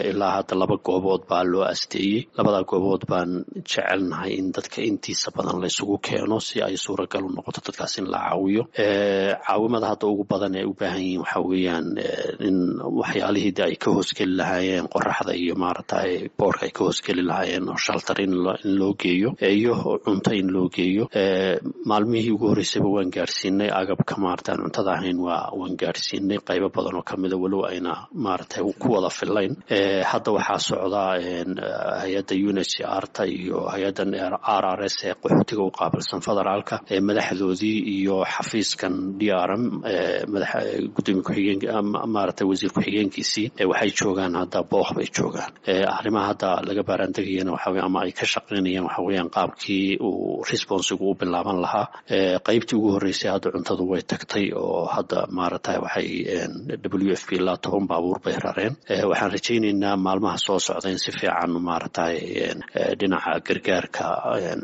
ilaa 0.09 0.31
hadda 0.41 0.55
laba 0.55 0.77
goobood 0.77 1.27
baa 1.29 1.43
loo 1.43 1.63
asteeyey. 1.63 2.27
Labada 2.37 2.63
goobood 2.63 3.05
baan 3.07 3.45
jecelnahay 3.55 4.33
in 4.37 4.51
dadka 4.51 4.81
intiisa 4.81 5.31
badan 5.35 5.61
laysugu 5.61 5.97
keeno 6.01 6.39
si 6.39 6.61
ay 6.61 6.77
suuragal 6.77 7.23
u 7.25 7.29
noqoto 7.29 7.61
dadkaas 7.61 7.97
in 7.99 8.05
la 8.09 8.19
caawiyo. 8.29 8.63
Caawimada 8.73 9.87
hadda 9.93 10.07
ugu 10.07 10.23
badan 10.29 10.55
ee 10.55 10.63
u 10.65 10.73
baahan 10.73 11.01
yihiin 11.01 11.19
waxa 11.21 11.39
weeyaan 11.41 11.87
in 12.39 12.57
waxyaalihii 12.81 13.51
de 13.57 13.63
ay 13.63 13.75
ka 13.75 13.91
hoosgeli 13.91 14.35
lahaayeen 14.39 14.87
qoraxda 14.87 15.33
iyo 15.35 15.55
maaragtay 15.55 16.29
boorka 16.37 16.65
ay 16.65 16.71
ka 16.71 16.83
hoosgeli 16.85 17.21
lahaayeen 17.29 17.69
oo 17.69 17.77
shaltar 17.77 18.21
in 18.21 18.33
loo 18.79 18.93
geeyo 19.01 19.35
iyo 19.41 19.75
cunto 20.05 20.31
in 20.33 20.47
loo 20.51 20.69
geeyo. 20.69 21.07
Maalmihii 21.85 22.31
ugu 22.31 22.47
horreysayba 22.49 22.89
waan 22.89 23.11
gaarsiinay 23.11 23.69
agabka 23.81 24.15
maarata 24.39 24.51
aan 24.53 24.63
cuntada 24.63 24.91
ahayn 24.95 25.19
waa 25.19 25.51
waan 25.53 25.75
gaarsiinay. 25.77 26.39
Qaybo 26.47 26.69
badan 26.71 26.95
oo 26.95 27.03
kamida 27.03 27.35
walow 27.37 27.65
ayna 27.67 28.07
maaragtay 28.13 28.63
ku 28.79 28.87
wada 28.93 29.09
filayn 29.09 29.55
hadda 30.11 30.31
waxaa 30.31 30.59
socda 30.59 31.19
hay'adda 32.01 32.35
unhcr 32.49 33.05
ta 33.15 33.23
iyo 33.25 33.67
hay'addan 33.73 34.13
r 34.15 34.65
r 34.77 34.81
s 34.87 34.95
ee 35.03 35.13
qaxootiga 35.23 35.63
u 35.67 35.71
qaabilsan 35.79 36.21
federaalka 36.27 36.75
madaxdoodii 37.07 37.77
iyo 37.99 38.23
xafiiskan 38.23 39.17
d 39.19 39.31
r 39.31 39.51
m 39.57 39.63
gudoomiye 40.95 41.23
ku-xigeen 41.23 41.59
maaragtay 42.15 42.45
wasiir 42.47 42.71
ku-xigeenkiisii 42.75 43.45
waxay 43.71 43.91
joogaan 43.99 44.35
hadda 44.39 44.63
booq 44.71 44.89
bay 44.95 45.07
joogaan. 45.17 45.51
Arrimaha 45.97 46.27
hadda 46.31 46.49
laga 46.67 46.83
baaraandegayana 46.89 47.51
waxa 47.55 47.69
weye 47.73 47.83
ama 47.87 47.99
ay 48.05 48.11
ka 48.19 48.25
shaqaynayaan 48.33 48.85
waxa 48.87 49.01
weeyaan 49.07 49.29
qaabkii 49.35 49.97
uu 49.99 50.43
responsigu 50.51 51.11
u 51.11 51.15
bilaaban 51.19 51.57
lahaa. 51.65 51.87
Qaybtii 52.47 52.75
ugu 52.79 52.89
horreysay 52.95 53.31
hadda 53.33 53.49
cuntadu 53.55 53.83
way 53.91 54.01
tagtay 54.01 54.27
oo 54.63 54.85
hadda 54.95 55.19
maaragtay 55.37 55.77
waxay 55.85 56.09
w 57.07 57.13
f 57.19 57.23
p 57.27 57.35
ilaa 57.39 57.57
toban 57.65 57.85
baabuur 57.91 58.19
bay 58.25 58.35
rareen 58.45 58.73
waxaan 59.11 59.31
rajaynaynaa 59.35 59.95
maalmaha 60.05 60.37
soo 60.45 60.59
socda 60.67 60.89
in 60.93 60.97
si 61.03 61.11
fiican 61.19 61.51
maaragtay 61.69 62.15
dhinaca 62.99 63.33
gargaarka 63.47 64.05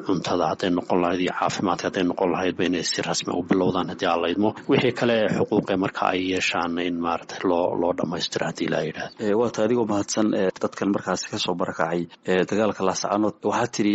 cuntada 0.08 0.46
hadday 0.52 0.70
noqon 0.78 1.00
lahayd 1.04 1.22
iyo 1.26 1.34
caafimaadka 1.40 1.86
hadday 1.90 2.04
noqon 2.12 2.30
lahayd 2.34 2.56
ba 2.60 2.64
inay 2.70 2.84
si 2.92 3.00
rasmi 3.10 3.32
u 3.34 3.42
bilowdaan 3.50 3.90
haddii 3.94 4.10
aan 4.12 4.44
wixii 4.72 4.94
kale 5.00 5.18
xuquuqe 5.38 5.76
marka 5.84 6.04
ay 6.14 6.22
yeeshaan 6.34 6.74
in 6.88 6.98
maaragtay 7.06 7.40
loo 7.50 7.66
loo 7.82 7.94
dhammaystiro 8.00 8.46
haddii 8.50 8.68
ilaa 8.70 8.84
yidhahdo 8.88 9.38
waata 9.42 9.60
adigoo 9.66 9.86
mahadsan 9.92 10.28
dadkan 10.64 10.90
markaasi 10.96 11.26
ka 11.32 11.38
soo 11.46 11.56
barakacay 11.62 12.02
dagaalka 12.50 12.82
laascaanood 12.90 13.36
waxaa 13.50 13.68
tiri 13.76 13.94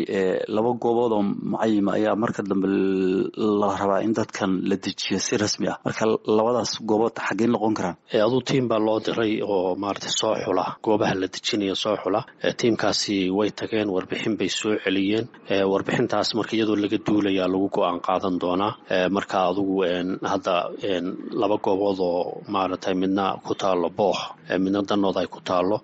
laba 0.57 0.71
goobood 0.85 1.12
oo 1.17 1.23
mucayima 1.53 1.93
ayaa 1.99 2.17
marka 2.23 2.43
dambe 2.50 2.69
la 3.61 3.69
rabaa 3.81 4.00
in 4.07 4.12
dadkan 4.19 4.50
la 4.71 4.77
dejiyo 4.85 5.19
si 5.27 5.35
rasmi 5.43 5.50
ah. 5.73 5.78
Marka 5.85 6.04
labadaas 6.37 6.73
goobood 6.88 7.14
xaggey 7.26 7.47
noqon 7.54 7.75
karaan? 7.78 7.97
Aduu 8.26 8.40
tiim 8.49 8.69
baa 8.71 8.78
loo 8.87 8.99
diray 9.07 9.33
oo 9.42 9.75
maaragtay 9.83 10.12
soo 10.21 10.35
xula. 10.45 10.64
Goobaha 10.85 11.14
la 11.21 11.26
dejinaya 11.35 11.75
soo 11.75 11.97
xula. 12.02 12.21
Tiimkaasi 12.59 13.16
way 13.38 13.50
tageen 13.50 13.88
warbixin 13.95 14.35
bay 14.38 14.49
soo 14.49 14.75
celiyeen. 14.85 15.26
Warbixintaas 15.73 16.35
marka 16.38 16.52
iyadoo 16.57 16.76
laga 16.83 16.99
duulayaa 17.07 17.49
lagu 17.52 17.69
go'aan 17.76 17.99
qaadan 18.07 18.37
doonaa. 18.42 18.73
Marka 19.16 19.37
adugu 19.50 19.76
hadda 20.33 20.54
laba 21.40 21.57
goobood 21.64 21.99
oo 22.00 22.42
maaragtay 22.54 22.95
midna 22.95 23.25
ku 23.47 23.54
taalo 23.54 23.88
boox 23.99 24.19
midna 24.62 24.80
danood 24.88 25.16
ay 25.21 25.26
ku 25.35 25.40
taalo 25.49 25.76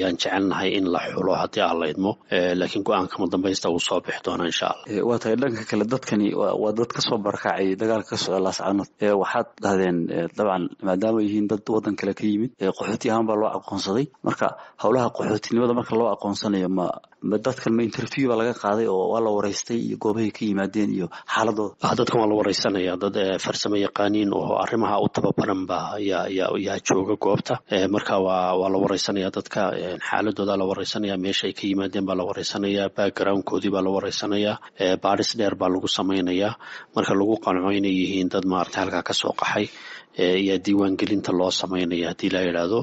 yaan 0.00 0.16
jecelnahay 0.20 0.70
in 0.78 0.86
la 0.94 1.00
xulo 1.12 1.32
haddii 1.40 1.62
aan 1.66 1.78
la 1.80 1.86
idmo. 1.92 2.12
Laakiin 2.30 2.84
go'aankama 2.86 3.26
dambaysta 3.32 3.70
uu 3.70 3.80
soo 3.88 4.00
bixi 4.04 4.20
doonaa 4.24 4.46
insha 4.50 4.66
allah. 4.72 5.04
Waa 5.08 5.18
tahay 5.22 5.36
dhanka 5.40 5.64
kale 5.70 5.84
dadkani 5.92 6.28
waa 6.34 6.72
dad 6.78 6.90
ka 6.94 7.00
soo 7.06 7.18
barakacay 7.24 7.74
dagaalka 7.80 8.10
ka 8.12 8.16
socda 8.22 8.40
laascaanood 8.46 8.90
waxaad 9.00 9.46
dhahdeen 9.64 9.98
dabcan 10.36 10.64
maadaama 10.86 11.20
yihiin 11.24 11.48
dad 11.50 11.62
waddan 11.74 11.96
kale 12.00 12.12
ka 12.14 12.24
yimid 12.30 12.50
qaxooti 12.78 13.10
ahaan 13.10 13.26
baa 13.28 13.36
loo 13.40 13.50
aqoonsaday. 13.58 14.06
Marka 14.26 14.48
howlaha 14.82 15.08
qaxootinimada 15.16 15.74
marka 15.78 15.94
loo 16.00 16.08
aqoonsanayo 16.14 16.68
ma 16.78 16.86
dadkan 17.44 17.72
ma 17.76 17.82
interview 17.88 18.28
baa 18.30 18.38
laga 18.40 18.54
qaaday 18.62 18.86
oo 18.90 19.04
waa 19.12 19.20
la 19.24 19.30
waraystay 19.36 19.78
iyo 19.86 19.96
goobahay 20.02 20.30
ka 20.36 20.42
yimaadeen 20.48 20.90
iyo 20.96 21.06
xaaladooda? 21.34 21.94
Dadkan 21.98 22.18
waa 22.20 22.28
la 22.30 22.34
wareysanaya 22.40 22.94
dad 23.02 23.16
farsamo 23.44 23.76
yaqaaniin 23.86 24.30
oo 24.38 24.54
arrimaha 24.64 24.96
u 25.04 25.06
tababaran 25.14 25.62
ba 25.70 25.78
yaa 25.98 26.78
jooga 26.88 27.14
goobta. 27.24 27.54
Marka 27.94 28.14
waa 28.26 28.68
la 28.72 28.78
wareysanaya 28.84 29.30
dadka 29.36 29.60
xaaladooda 30.08 30.54
la 30.60 30.64
wareysanaya 30.70 31.16
meesha 31.24 31.46
ay 31.48 31.52
ka 31.58 31.64
yimaadeen 31.70 32.04
baa 32.08 32.16
la 32.20 32.24
wareysanaya 32.28 32.84
backgroundkoodii 32.96 33.70
baa 33.74 33.82
la 33.86 33.90
wareysanaya 33.96 34.52
baadhis 35.04 35.30
dheer 35.38 35.54
baa 35.60 35.68
lagu 35.74 35.88
samaynayaa 35.98 36.52
marka 36.96 37.14
lagu 37.20 37.36
qanco 37.44 37.70
inay 37.78 37.94
yihiin 38.00 38.28
dad 38.34 38.44
maaragtay 38.52 38.81
halkaa 38.82 39.02
ka 39.08 39.14
soo 39.20 39.32
qaxay 39.40 39.66
ayaa 40.18 40.58
diiwaangelinta 40.64 41.32
loo 41.32 41.50
samaynaya 41.50 42.08
haddii 42.12 42.30
la 42.34 42.40
yidhaahdo. 42.46 42.80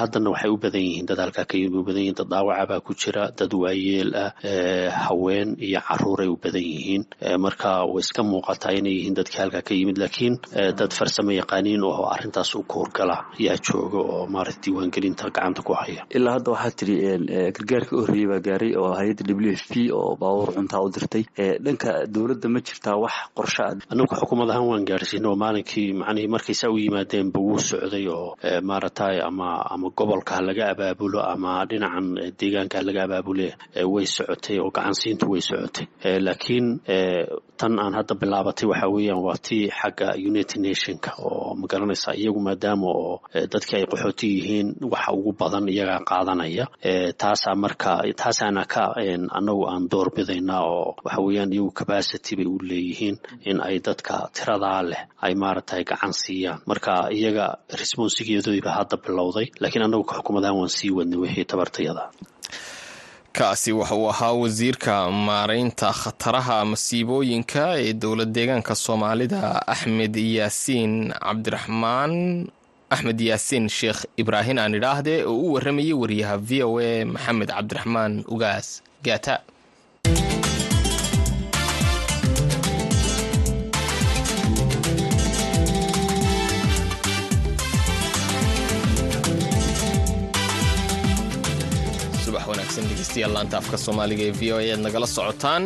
Haddana 0.00 0.30
waxay 0.34 0.50
u 0.50 0.56
badan 0.62 0.80
yihiin 0.86 1.06
dad 1.06 1.18
halkaa 1.18 1.44
ka 1.44 1.56
yimid 1.58 1.74
u 1.80 1.84
badan 1.88 2.02
yihiin 2.02 2.14
dad 2.20 2.28
dhaawaca 2.32 2.66
baa 2.70 2.80
ku 2.80 2.92
jira 2.94 3.24
dad 3.38 3.52
waayeel 3.62 4.10
ah 4.14 4.30
haween 5.08 5.56
iyo 5.58 5.80
caruuray 5.88 6.28
u 6.28 6.36
badan 6.36 6.62
yihiin. 6.62 7.02
Marka 7.38 7.84
way 7.86 8.00
iska 8.04 8.22
muuqataa 8.22 8.72
inay 8.78 8.92
yihiin 8.98 9.14
dadkii 9.18 9.38
halkaa 9.42 9.62
ka 9.62 9.74
yimid 9.74 9.98
laakiin 9.98 10.38
dad 10.78 10.92
farsamo 10.98 11.32
yaqaaniin 11.32 11.82
oo 11.84 12.06
arrintaas 12.14 12.54
u 12.54 12.62
koorgala 12.62 13.16
ayaa 13.40 13.56
jooga 13.66 13.98
oo 13.98 14.26
maarata 14.26 14.60
diiwaangelinta 14.64 15.24
gacanta 15.30 15.62
ku 15.62 15.72
haya. 15.74 16.02
Ilaa 16.16 16.34
hadda 16.38 16.50
waxaa 16.54 16.76
tiri 16.78 16.94
gargaarka 17.56 17.92
horreeyey 18.00 18.28
baa 18.30 18.40
gaaray 18.46 18.72
oo 18.76 18.92
hay'adda 18.98 19.34
w 19.34 19.52
f 19.58 19.64
p 19.72 19.90
oo 19.92 20.16
baabuur 20.20 20.50
cuntaa 20.56 20.80
u 20.84 20.88
dirtay. 20.94 21.24
Dhanka 21.64 22.06
dowladda 22.06 22.48
ma 22.54 22.60
jirtaa 22.66 22.96
wax 23.02 23.14
qorshe 23.36 23.62
ah 23.66 23.74
anagu 23.92 24.14
xukuumad 24.20 24.50
ahaan 24.50 24.68
waan 24.70 24.84
gaarsiina 24.90 25.28
oo 25.30 25.36
maalinkii 25.42 25.92
macnihii 26.00 26.28
markii 26.34 26.51
saa 26.60 26.70
u 26.70 26.78
yimaadeenba 26.82 27.38
wuu 27.40 27.58
socday 27.68 28.06
oo 28.16 28.36
maaragtay 28.68 29.16
ama 29.28 29.48
ama 29.74 29.88
gobolka 29.98 30.32
ha 30.36 30.40
laga 30.48 30.64
abaabulo 30.72 31.20
ama 31.32 31.52
dhinacan 31.70 32.06
deegaanka 32.38 32.76
ha 32.78 32.84
laga 32.86 33.02
abaabule 33.06 33.48
way 33.94 34.06
socotay 34.16 34.56
oo 34.62 34.70
gacansiintu 34.76 35.24
way 35.32 35.40
socotay. 35.48 35.86
Laakiin 36.26 36.66
tan 37.60 37.78
aan 37.82 37.94
hadda 37.98 38.14
bilaabatay 38.20 38.66
waxa 38.70 38.88
weeyaan 38.94 39.22
waa 39.26 39.36
tii 39.46 39.64
xagga 39.78 40.08
united 40.30 40.60
nationka 40.66 41.10
oo 41.26 41.54
magaranaysa 41.60 42.10
iyagu 42.20 42.40
maadaama 42.46 42.86
oo 43.00 43.14
dadkii 43.52 43.76
ay 43.78 43.86
qaxooti 43.92 44.26
yihiin 44.36 44.68
waxa 44.92 45.10
ugu 45.16 45.32
badan 45.40 45.68
iyagaa 45.74 46.00
qaadanaya. 46.10 46.64
Taasaa 47.20 47.54
marka 47.62 47.92
taasaana 48.20 48.64
ka 48.72 48.82
anagu 49.38 49.64
aan 49.70 49.84
doorbidayna 49.92 50.56
oo 50.70 50.96
waxa 51.04 51.20
weeyaan 51.26 51.52
iyagu 51.54 51.70
capacity 51.80 52.32
bay 52.38 52.46
u 52.46 52.56
leeyihiin 52.68 53.16
in 53.48 53.58
ay 53.68 53.76
dadka 53.86 54.14
tiradaa 54.36 54.82
leh 54.90 55.02
ay 55.26 55.34
maaragtay 55.42 55.82
gacan 55.90 56.12
siiyaan 56.42 56.60
marka 56.66 56.94
iyaga 57.18 57.46
responsigeedoodiiba 57.80 58.70
hadda 58.78 58.96
bilowday 59.06 59.46
laakiin 59.60 59.82
anagu 59.86 60.04
ka 60.04 60.14
xukuumadahan 60.18 60.56
waan 60.58 60.68
sii 60.68 60.90
wadnay 60.90 61.18
wixii 61.22 61.44
tabartayada. 61.44 62.04
Kaasi 63.32 63.72
waxa 63.72 63.94
uu 63.96 64.08
ahaa 64.10 64.32
wasiirka 64.32 65.10
maareynta 65.10 65.88
khataraha 65.92 66.64
masiibooyinka 66.64 67.64
ee 67.80 67.92
dowlad 67.92 68.28
deegaanka 68.36 68.74
soomaalida 68.74 69.40
axmed 69.66 70.16
yaasiin 70.16 70.94
cabdiraxmaan 71.24 72.12
axmed 72.94 73.20
yaasiin 73.20 73.68
sheekh 73.68 74.00
ibraahin 74.20 74.58
aan 74.58 74.74
idhaahdee 74.74 75.24
oo 75.24 75.36
u 75.46 75.52
waramayay 75.54 75.92
wariyaha 76.02 76.36
v 76.48 76.62
o 76.68 76.78
a 76.78 77.04
maxamed 77.14 77.48
cabdiraxmaan 77.56 78.12
ugaas 78.34 78.82
gaata 79.06 79.34
degeystayaal 92.80 93.36
afka 93.58 93.76
soomaaliga 93.84 94.24
ee 94.28 94.32
v 94.40 94.52
o 94.52 94.56
a 94.58 94.64
aad 94.72 94.80
nagala 94.86 95.06
socotaan. 95.16 95.64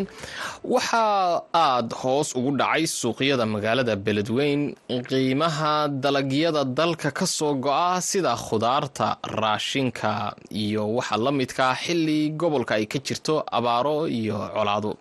Waxaa 0.65 1.43
aad 1.55 1.93
hoos 2.01 2.29
ugu 2.39 2.51
dhacay 2.61 2.85
suuqyada 2.87 3.47
magaalada 3.55 3.95
beledweyn 4.07 4.75
qiimaha 5.11 5.73
dalagyada 6.05 6.65
dalka 6.65 7.11
ka 7.19 7.27
soo 7.27 7.55
go-a 7.55 8.01
sida 8.01 8.33
khudaarta 8.47 9.07
raashinka 9.41 10.35
iyo 10.51 10.83
waxa 10.97 11.17
la 11.25 11.31
midkaa 11.31 11.75
xili 11.83 12.31
gobolka 12.41 12.75
ay 12.75 12.87
ka 12.87 12.99
jirto 13.07 13.45
abaaro 13.59 14.09
iyo 14.09 14.37
colaado. 14.55 14.93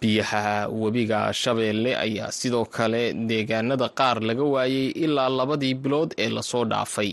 Biyaha 0.00 0.68
webiga 0.68 1.32
shabeelle 1.32 1.92
ayaa 2.04 2.30
sidoo 2.38 2.64
kale 2.76 3.02
deegaanada 3.28 3.88
qaar 3.98 4.16
laga 4.28 4.44
waayay 4.54 4.88
ilaa 5.04 5.28
labadii 5.38 5.74
bilood 5.74 6.10
ee 6.18 6.28
la 6.36 6.42
soo 6.42 6.64
dhaafay 6.64 7.12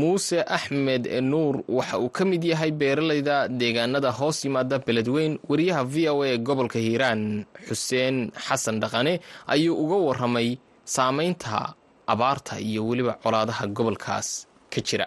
muuse 0.00 0.38
axmed 0.56 1.04
nuur 1.30 1.54
waxa 1.68 1.96
uu 2.02 2.10
ka 2.16 2.24
mid 2.24 2.42
yahay 2.44 2.70
beeralayda 2.80 3.36
deegaanada 3.60 4.10
hoos 4.18 4.38
yimaada 4.44 4.78
beledweyn 4.86 5.38
wariyaha 5.50 5.82
v 5.92 5.96
o 6.12 6.22
a 6.22 6.36
gobolka 6.48 6.78
hiiraan. 6.86 7.22
Xuseen 7.68 8.16
xasan 8.46 8.76
dhaqane 8.82 9.14
ayuu 9.54 9.74
uga 9.84 9.96
waramay 10.08 10.48
saameynta 10.84 11.74
abaarta 12.12 12.54
iyo 12.68 12.80
weliba 12.88 13.12
colaadaha 13.22 13.64
gobolkaas 13.76 14.28
ka 14.72 14.80
jira. 14.88 15.06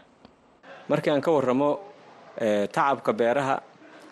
Markii 0.89 1.11
aan 1.11 1.21
ka 1.25 1.31
waramo 1.37 1.69
tacabka 2.75 3.11
beeraha 3.19 3.55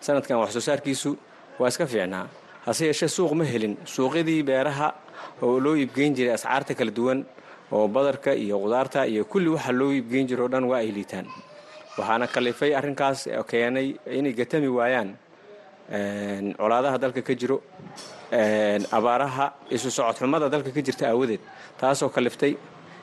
sanadkan 0.04 0.36
wax 0.42 0.50
soo 0.56 0.60
saarkiisu 0.68 1.10
waa 1.58 1.68
iska 1.72 1.86
fiicnaa. 1.92 2.26
Hase 2.66 2.82
yeeshee 2.88 3.08
suuq 3.16 3.32
ma 3.38 3.44
helin. 3.44 3.74
Suuqyadii 3.94 4.42
beeraha 4.50 4.88
oo 5.42 5.56
loo 5.64 5.74
iibgeyn 5.80 6.12
jiray 6.16 6.34
ascaarta 6.38 6.74
kala 6.78 6.90
duwan 6.98 7.18
oo 7.72 7.88
badarka 7.88 8.34
iyo 8.34 8.58
qudaarta 8.58 9.06
iyo 9.06 9.24
kulli 9.24 9.48
waxa 9.48 9.72
loo 9.72 9.90
iibgeyn 9.92 10.26
jiro 10.28 10.48
dhan 10.48 10.64
waa 10.64 10.78
ay 10.78 10.90
liitaan. 10.92 11.26
Waxaana 11.98 12.26
kalifay 12.26 12.74
arrinkaas 12.74 13.28
keenay 13.50 13.96
inay 14.18 14.32
gatami 14.32 14.68
waayaan 14.68 15.10
colaadaha 16.58 16.98
dalka 16.98 17.22
ka 17.22 17.34
jiro 17.34 17.62
abaaraha 18.98 19.52
isu 19.70 19.90
socodxumada 19.90 20.48
dalka 20.50 20.70
ka 20.70 20.80
jirta 20.82 21.06
aawadeed. 21.10 21.40
Taasoo 21.80 22.08
kaliftay 22.10 22.56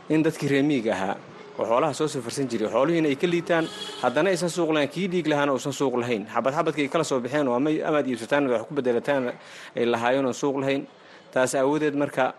in 0.09 0.23
dadkii 0.23 0.47
reemiiga 0.49 0.91
ahaa 0.93 1.15
oo 1.59 1.65
xoolaha 1.65 1.93
soo 1.93 2.07
safarsan 2.07 2.47
jiray 2.49 2.69
xoolihiina 2.69 3.07
ay 3.09 3.15
ka 3.15 3.27
liitaan 3.27 3.65
haddana 4.01 4.29
aysan 4.29 4.49
suuq 4.49 4.71
lahayn 4.73 4.89
kii 4.89 5.07
dhiig 5.07 5.27
lahaana 5.27 5.53
uusan 5.53 5.73
suuq 5.73 5.95
lahayn. 6.01 6.25
Xabad 6.33 6.53
xabadka 6.53 6.81
ay 6.81 6.87
kala 6.89 7.03
soo 7.03 7.19
baxeen 7.19 7.47
oo 7.47 7.55
amaad 7.55 8.07
iibsataan 8.07 8.47
wax 8.51 8.63
ku 8.67 8.73
bedelataan 8.73 9.31
ay 9.75 9.85
lahaayeen 9.85 10.25
oon 10.25 10.33
suuq 10.33 10.57
lahayn. 10.61 10.87
Taas 11.33 11.55
aawadeed 11.55 11.95
marka 11.95 12.33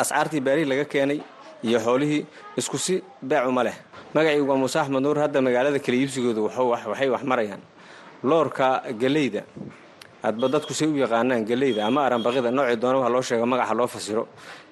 ascaartii 0.00 0.40
baarihii 0.46 0.68
laga 0.72 0.84
keenay 0.92 1.20
iyo 1.66 1.78
xoolihii 1.86 2.26
isku 2.56 2.78
si 2.78 2.94
beecuma 3.22 3.62
leh. 3.64 3.74
Magacii 4.14 4.40
waa 4.48 4.56
muuse 4.56 4.76
axmed 4.80 5.02
nuur 5.02 5.18
hadda 5.18 5.40
magaalada 5.40 5.78
kala 5.78 5.96
iibsigooda 5.98 6.40
waxay 6.42 7.08
wax 7.14 7.22
marayaan. 7.30 7.60
Loorka 8.24 8.82
geleyda 9.00 9.42
hadba 10.22 10.46
dadku 10.48 10.72
say 10.74 10.86
u 10.86 10.96
yaqaanaan 10.96 11.44
geleyda 11.50 11.86
ama 11.86 12.00
aranbaqida 12.06 12.50
noocii 12.50 12.76
doona 12.82 12.98
wax 13.02 13.10
loo 13.14 13.22
sheego 13.22 13.46
magaxa 13.46 13.74
loo 13.74 13.86
fasiro. 13.86 14.24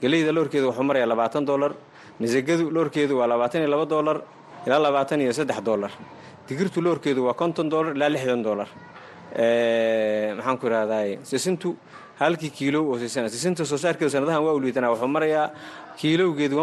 Geleyda 0.02 0.32
loorkeedu 0.32 0.66
wuxuu 0.68 0.82
marayaa 0.88 1.06
labaatan 1.12 1.44
dolar 1.50 1.72
misagadu 2.20 2.70
loorkeedu 2.70 3.14
waa 3.18 3.26
labaatan 3.26 3.60
iyo 3.62 3.70
laba 3.74 3.86
dolar 3.86 4.16
ilaa 4.66 4.78
labaatan 4.86 5.20
iyo 5.20 5.32
saddex 5.32 5.60
dolar 5.62 5.90
digirtu 6.48 6.80
loorkeedu 6.86 7.24
waa 7.26 7.34
konton 7.34 7.68
dolar 7.72 7.92
ilaa 7.96 8.08
lixdan 8.14 8.42
dolar 8.42 8.68
maxaan 10.36 10.56
ku 10.60 10.66
ihahdaay 10.66 11.18
sisintu 11.22 11.76
halkii 12.20 12.50
kiilo 12.50 12.80
oo 12.90 12.98
siisana. 12.98 13.28
Sisinta 13.28 13.64
soo 13.64 13.78
saarkeedu 13.78 14.10
sanadahan 14.10 14.42
waa 14.44 14.54
u 14.54 14.60
wuxuu 14.92 15.08
marayaa 15.16 15.50
kiilowgeedu 15.98 16.56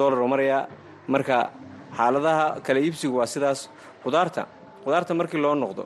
dollar 0.00 0.18
oo 0.20 0.28
marayaa. 0.28 0.66
Marka 1.08 1.50
xaaladaha 1.96 2.60
kala 2.66 2.80
iibsigu 2.80 3.16
waa 3.18 3.26
sidaas. 3.26 3.70
Qudaarta 4.04 4.46
qudaarta 4.84 5.14
markii 5.14 5.40
loo 5.44 5.54
noqdo 5.54 5.84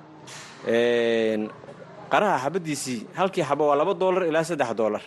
qaraha 2.13 2.37
xabadiisii 2.45 3.07
halkii 3.19 3.43
xabo 3.43 3.67
waa 3.69 3.77
laba 3.77 3.95
dolar 3.95 4.23
ilaa 4.31 4.45
saddex 4.45 4.71
dolar 4.77 5.03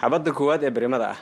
xabadda 0.00 0.30
koowaad 0.32 0.62
ee 0.64 0.70
berimada 0.70 1.06
ah. 1.14 1.18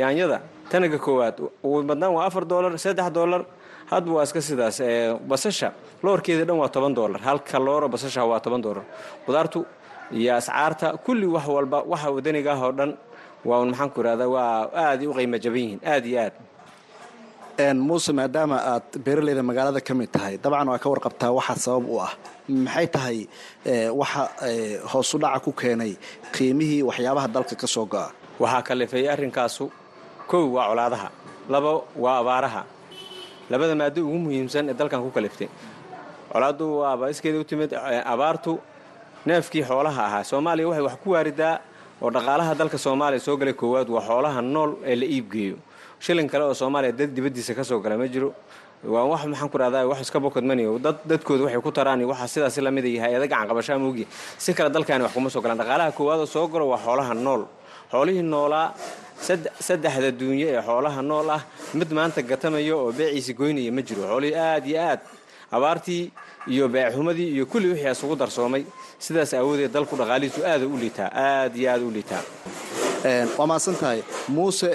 Yaanyada 0.00 0.40
tanaga 0.70 0.98
koowaad 0.98 1.36
ugu 1.64 1.82
badnaan 1.88 2.12
waa 2.14 2.26
afar 2.28 2.44
doolar 2.44 2.78
saddex 2.78 3.08
doolar 3.16 3.42
hadba 3.90 4.12
waa 4.12 4.24
iska 4.28 4.40
sidaas. 4.40 4.78
Basasha 5.30 5.72
loorkeeda 6.02 6.44
dhan 6.44 6.58
waa 6.60 6.68
toban 6.68 6.94
doolar 6.94 7.20
halka 7.20 7.58
looro 7.58 7.88
basasha 7.88 8.24
waa 8.24 8.40
toban 8.40 8.60
doolar 8.62 8.84
qudaartu 9.26 9.64
iyo 10.18 10.32
ascaarta 10.40 10.86
kulli 11.04 11.26
wax 11.34 11.46
walba 11.56 11.78
waxa 11.92 12.08
wadaniga 12.16 12.52
ah 12.56 12.62
oo 12.66 12.72
dhan 12.78 12.90
waa 13.48 13.58
un 13.62 13.68
maxaan 13.70 13.90
ku 13.94 13.98
irahdaa 14.02 14.28
waa 14.28 14.70
aad 14.84 15.00
u 15.06 15.12
qiimo 15.16 15.36
jaban 15.44 15.60
yihiin 15.64 15.80
aad 15.92 16.04
iyo 16.10 16.20
aad. 16.26 16.34
Muuse 17.88 18.12
maadaama 18.18 18.56
aad 18.72 18.88
beeraleyda 19.04 19.42
magaalada 19.48 19.80
ka 19.88 19.92
mid 19.94 20.10
tahay 20.14 20.34
dabcan 20.44 20.68
waa 20.72 20.78
ka 20.82 20.88
warqabtaa 20.92 21.30
waxa 21.38 21.54
sabab 21.64 21.84
u 21.88 21.96
ah. 22.06 22.12
Maxay 22.66 22.86
tahay 22.94 23.18
waxa 24.00 24.22
hoosu 24.92 25.16
dhaca 25.22 25.38
ku 25.44 25.50
keenay 25.60 25.92
qiimihii 26.34 26.82
waxyaabaha 26.88 27.28
dalka 27.34 27.54
ka 27.62 27.66
soo 27.74 27.84
go'a? 27.92 28.08
Waxaa 28.42 28.62
kalifay 28.68 29.04
arrinkaasu 29.14 29.64
kow 30.30 30.44
waa 30.56 30.66
colaadaha 30.70 31.08
labo 31.52 31.72
waa 32.04 32.18
abaaraha. 32.22 32.62
Labada 33.50 33.74
maado 33.80 34.00
ugu 34.06 34.18
muhiimsan 34.24 34.64
ee 34.70 34.74
dalkan 34.80 35.00
ku 35.04 35.10
kaliftay. 35.16 35.48
Colaaddu 36.32 36.66
waaba 36.80 37.04
iskeeda 37.12 37.38
u 37.40 37.44
timid 37.50 37.70
abaartu 38.12 38.52
neefkii 39.26 39.62
xoolaha 39.68 40.02
ahaa. 40.08 40.24
Soomaaliya 40.24 40.68
waxay 40.68 40.84
wax 40.88 40.96
ku 41.04 41.10
waaridaa 41.14 41.54
oo 42.02 42.10
dhaqaalaha 42.10 42.54
dalka 42.60 42.78
soomaaliya 42.78 43.20
soo 43.20 43.36
galay 43.36 43.54
koowaad 43.54 43.88
waa 43.88 44.02
xoolaha 44.08 44.40
nool 44.42 44.70
ee 44.84 44.96
la 44.96 45.06
iibgeeyo 45.06 45.56
shilin 46.00 46.28
kale 46.28 46.44
oo 46.44 46.54
soomaaliya 46.54 46.92
dad 46.92 47.10
dibaddiisa 47.16 47.54
ka 47.54 47.64
soo 47.64 47.78
gala 47.80 47.96
ma 47.98 48.06
jiro. 48.08 48.32
Waa 48.84 49.04
wax 49.12 49.22
maxaan 49.28 49.50
ku 49.52 49.58
rahdaa 49.58 49.84
wax 49.90 50.00
iska 50.08 50.18
bokadmaniyo 50.20 50.78
dad 50.78 50.96
dadkooda 51.04 51.44
waxay 51.44 51.60
ku 51.60 51.70
taraan 51.72 52.00
waxa 52.04 52.26
sidaas 52.28 52.56
la 52.58 52.70
mid 52.70 52.84
yahay 52.84 53.12
hay'ada 53.12 53.26
gacan 53.28 53.48
qabashaa 53.50 53.78
moogi 53.78 54.06
si 54.38 54.54
kale 54.54 54.70
dalkaani 54.72 55.04
wax 55.04 55.12
kuma 55.12 55.28
soo 55.30 55.40
galaan. 55.44 55.58
Dhaqaalaha 55.60 55.92
koowaad 55.92 56.20
oo 56.20 56.26
soo 56.26 56.46
galo 56.48 56.68
waa 56.72 56.80
xoolaha 56.80 57.14
nool. 57.14 57.42
Xoolihii 57.92 58.22
noolaa 58.22 58.72
saddexda 59.66 60.10
duunyo 60.20 60.46
ee 60.48 60.62
xoolaha 60.68 61.02
nool 61.02 61.28
ah 61.36 61.42
mid 61.74 61.90
maanta 61.92 62.22
gatamaya 62.22 62.72
oo 62.76 62.92
beeciisi 62.92 63.32
goynaya 63.34 63.72
ma 63.72 63.82
jiro. 63.82 64.02
Xoolihii 64.08 64.34
aad 64.48 64.64
iyo 64.66 64.80
aad 64.80 65.00
abaartii 65.52 66.02
iyo 66.48 66.68
beecxumadii 66.68 67.28
iyo 67.34 67.44
kulli 67.46 67.68
wixii 67.72 67.90
isugu 67.92 68.16
darsoomay. 68.16 68.64
Sidaas 68.98 69.34
aawadeed 69.34 69.72
dalku 69.72 69.94
dhaqaalihiisu 69.96 70.40
aada 70.46 70.66
u 70.66 70.76
liitaa 70.82 71.10
aad 71.14 71.56
iyo 71.56 71.70
aad 71.72 71.82
u 71.82 71.90
liitaa 71.90 72.22
waa 73.38 73.46
mahadsan 73.46 73.74
tahay. 73.80 74.00
Muuse 74.28 74.68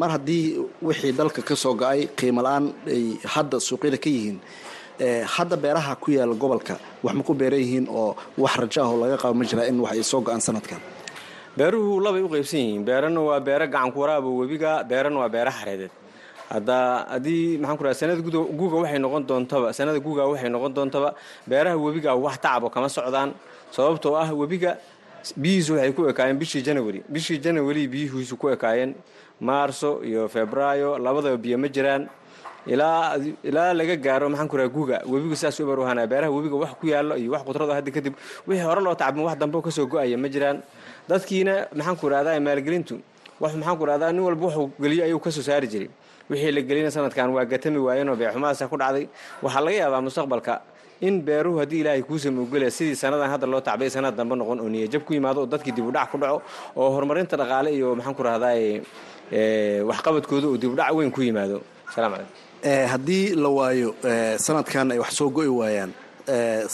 mar 0.00 0.10
haddii 0.14 0.44
wixii 0.82 1.12
dalka 1.12 1.42
ka 1.42 1.54
soo 1.56 1.74
go'ay 1.74 2.00
qiimo 2.18 2.40
la'aan 2.46 2.64
ay 2.94 3.04
hadda 3.34 3.56
suuqyada 3.60 3.98
ka 4.04 4.10
yihiin 4.10 4.38
hadda 5.36 5.56
beeraha 5.56 5.92
ku 6.02 6.08
yaalla 6.16 6.34
gobolka 6.34 6.74
wax 7.04 7.14
ma 7.18 7.22
ku 7.22 7.34
beeran 7.34 7.60
yihiin 7.60 7.86
oo 7.90 8.16
wax 8.38 8.54
rajo 8.60 8.80
ah 8.82 8.88
oo 8.92 8.96
laga 9.02 9.16
qabo 9.22 9.34
ma 9.34 9.44
jiraa 9.44 9.66
in 9.70 9.78
wax 9.84 9.92
ay 9.92 10.02
soo 10.02 10.20
go'aan 10.26 10.40
sanadkan? 10.40 10.80
Beeruhu 11.56 12.00
labay 12.00 12.22
u 12.22 12.28
qaybsan 12.34 12.58
yihiin. 12.60 12.82
Beerana 12.88 13.20
waa 13.28 13.40
beero 13.40 13.66
gacanku 13.66 13.98
waraaba 14.00 14.28
webiga 14.40 14.70
beerana 14.90 15.18
waa 15.20 15.28
beero 15.34 15.50
xareedeed 15.58 15.90
hadda 16.52 17.06
haddii 17.12 17.58
maxaan 17.58 17.76
ku 17.78 17.84
raha 17.84 17.94
sanada 17.94 18.20
guuga 18.22 18.76
waxay 18.82 18.98
noqon 18.98 19.22
doontaba 19.26 19.72
sanada 19.72 19.98
guuga 20.00 20.22
waxay 20.28 20.50
noqon 20.50 20.72
doontaba 20.74 21.14
beeraha 21.48 21.76
webiga 21.76 22.14
wax 22.14 22.36
tacabo 22.38 22.68
kama 22.70 22.88
socdaan. 22.88 23.32
Sababtoo 23.74 24.14
ah 24.16 24.28
webiga 24.32 24.76
biyihiisu 25.36 25.72
waxay 25.74 25.92
ku 25.96 26.02
ekaayeen 26.08 26.38
bishii 26.38 26.62
janawari 26.62 27.00
bishii 27.08 27.38
janawari 27.40 27.88
biyihiisu 27.88 28.36
ku 28.36 28.48
ekaayeen 28.54 28.94
maarso 29.40 30.04
iyo 30.04 30.28
febraayo 30.28 30.98
labadaba 30.98 31.36
biyo 31.36 31.58
ma 31.58 31.68
jiraan. 31.68 32.08
Ilaa 32.66 33.16
ilaa 33.44 33.72
laga 33.76 33.96
gaaro 33.96 34.28
maxaan 34.32 34.48
ku 34.48 34.56
raha 34.56 34.68
guuga. 34.68 34.96
Webigu 35.04 35.36
saas 35.36 35.58
u 35.60 35.66
barwahanaa 35.68 36.06
beeraha 36.06 36.30
webiga 36.32 36.56
wax 36.56 36.72
ku 36.80 36.86
yaallo 36.88 37.16
iyo 37.16 37.32
wax 37.32 37.42
qudrado 37.44 37.72
hadda 37.76 37.90
kadib 37.92 38.14
wixii 38.48 38.64
hore 38.64 38.80
loo 38.80 38.94
tacbin 38.94 39.24
wax 39.24 39.36
dambe 39.40 39.60
ka 39.60 39.70
soo 39.70 39.84
go'aya 39.86 40.16
ma 40.16 40.28
jiraan. 40.28 40.62
Dadkiina 41.08 41.68
maxaan 41.76 41.96
ku 42.00 42.08
rahdaa 42.08 42.40
maalgelintu 42.40 43.00
wax 43.40 43.52
maxaan 43.56 43.76
ku 43.76 43.84
rahdaa 43.84 44.12
nin 44.12 44.22
walba 44.24 44.46
wuxuu 44.48 44.70
geliyo 44.80 45.04
ayuu 45.04 45.20
ka 45.20 45.28
soo 45.30 45.42
saari 45.44 45.68
jiray 45.68 45.90
wixii 46.30 46.52
la 46.56 46.60
gelina 46.68 46.90
sanadkan 46.96 47.28
waa 47.36 47.44
gatami 47.52 47.78
waayeenoo 47.86 48.16
beexumahaasa 48.20 48.68
ku 48.72 48.76
dhacday. 48.82 49.04
Waxaa 49.44 49.60
laga 49.66 49.76
yaabaa 49.82 50.00
mustaqbalka 50.06 50.54
in 51.06 51.14
beeruhu 51.26 51.58
haddii 51.62 51.80
ilaahay 51.82 52.02
kuusama 52.08 52.40
ogolaya 52.44 52.70
sidii 52.70 52.96
sanadan 53.02 53.28
hadda 53.32 53.46
loo 53.52 53.60
tacbay 53.68 53.90
sanad 53.96 54.14
dambe 54.18 54.34
noqon 54.40 54.58
oo 54.64 54.68
niyajab 54.74 55.02
ku 55.06 55.12
yimaado 55.16 55.40
oo 55.44 55.46
dadkii 55.52 55.72
dibudhac 55.78 56.08
ku 56.12 56.16
dhaco 56.22 56.38
oo 56.80 56.88
horumarinta 56.94 57.36
dhaqaale 57.40 57.70
iyo 57.76 57.88
maxaan 57.98 58.14
ku 58.18 58.22
rahdaa 58.28 58.54
waxqabadkooda 59.90 60.46
oo 60.48 60.56
dibudhac 60.62 60.90
weyn 60.96 61.10
ku 61.10 61.20
yimaado. 61.26 61.58
Salaam 61.94 62.12
calaykum 62.14 62.88
haddii 62.92 63.34
la 63.42 63.48
waayo 63.58 63.90
sanadkan 64.46 64.92
ay 64.94 64.98
wax 65.02 65.12
soo 65.18 65.28
go-i 65.36 65.48
waayaan 65.60 65.90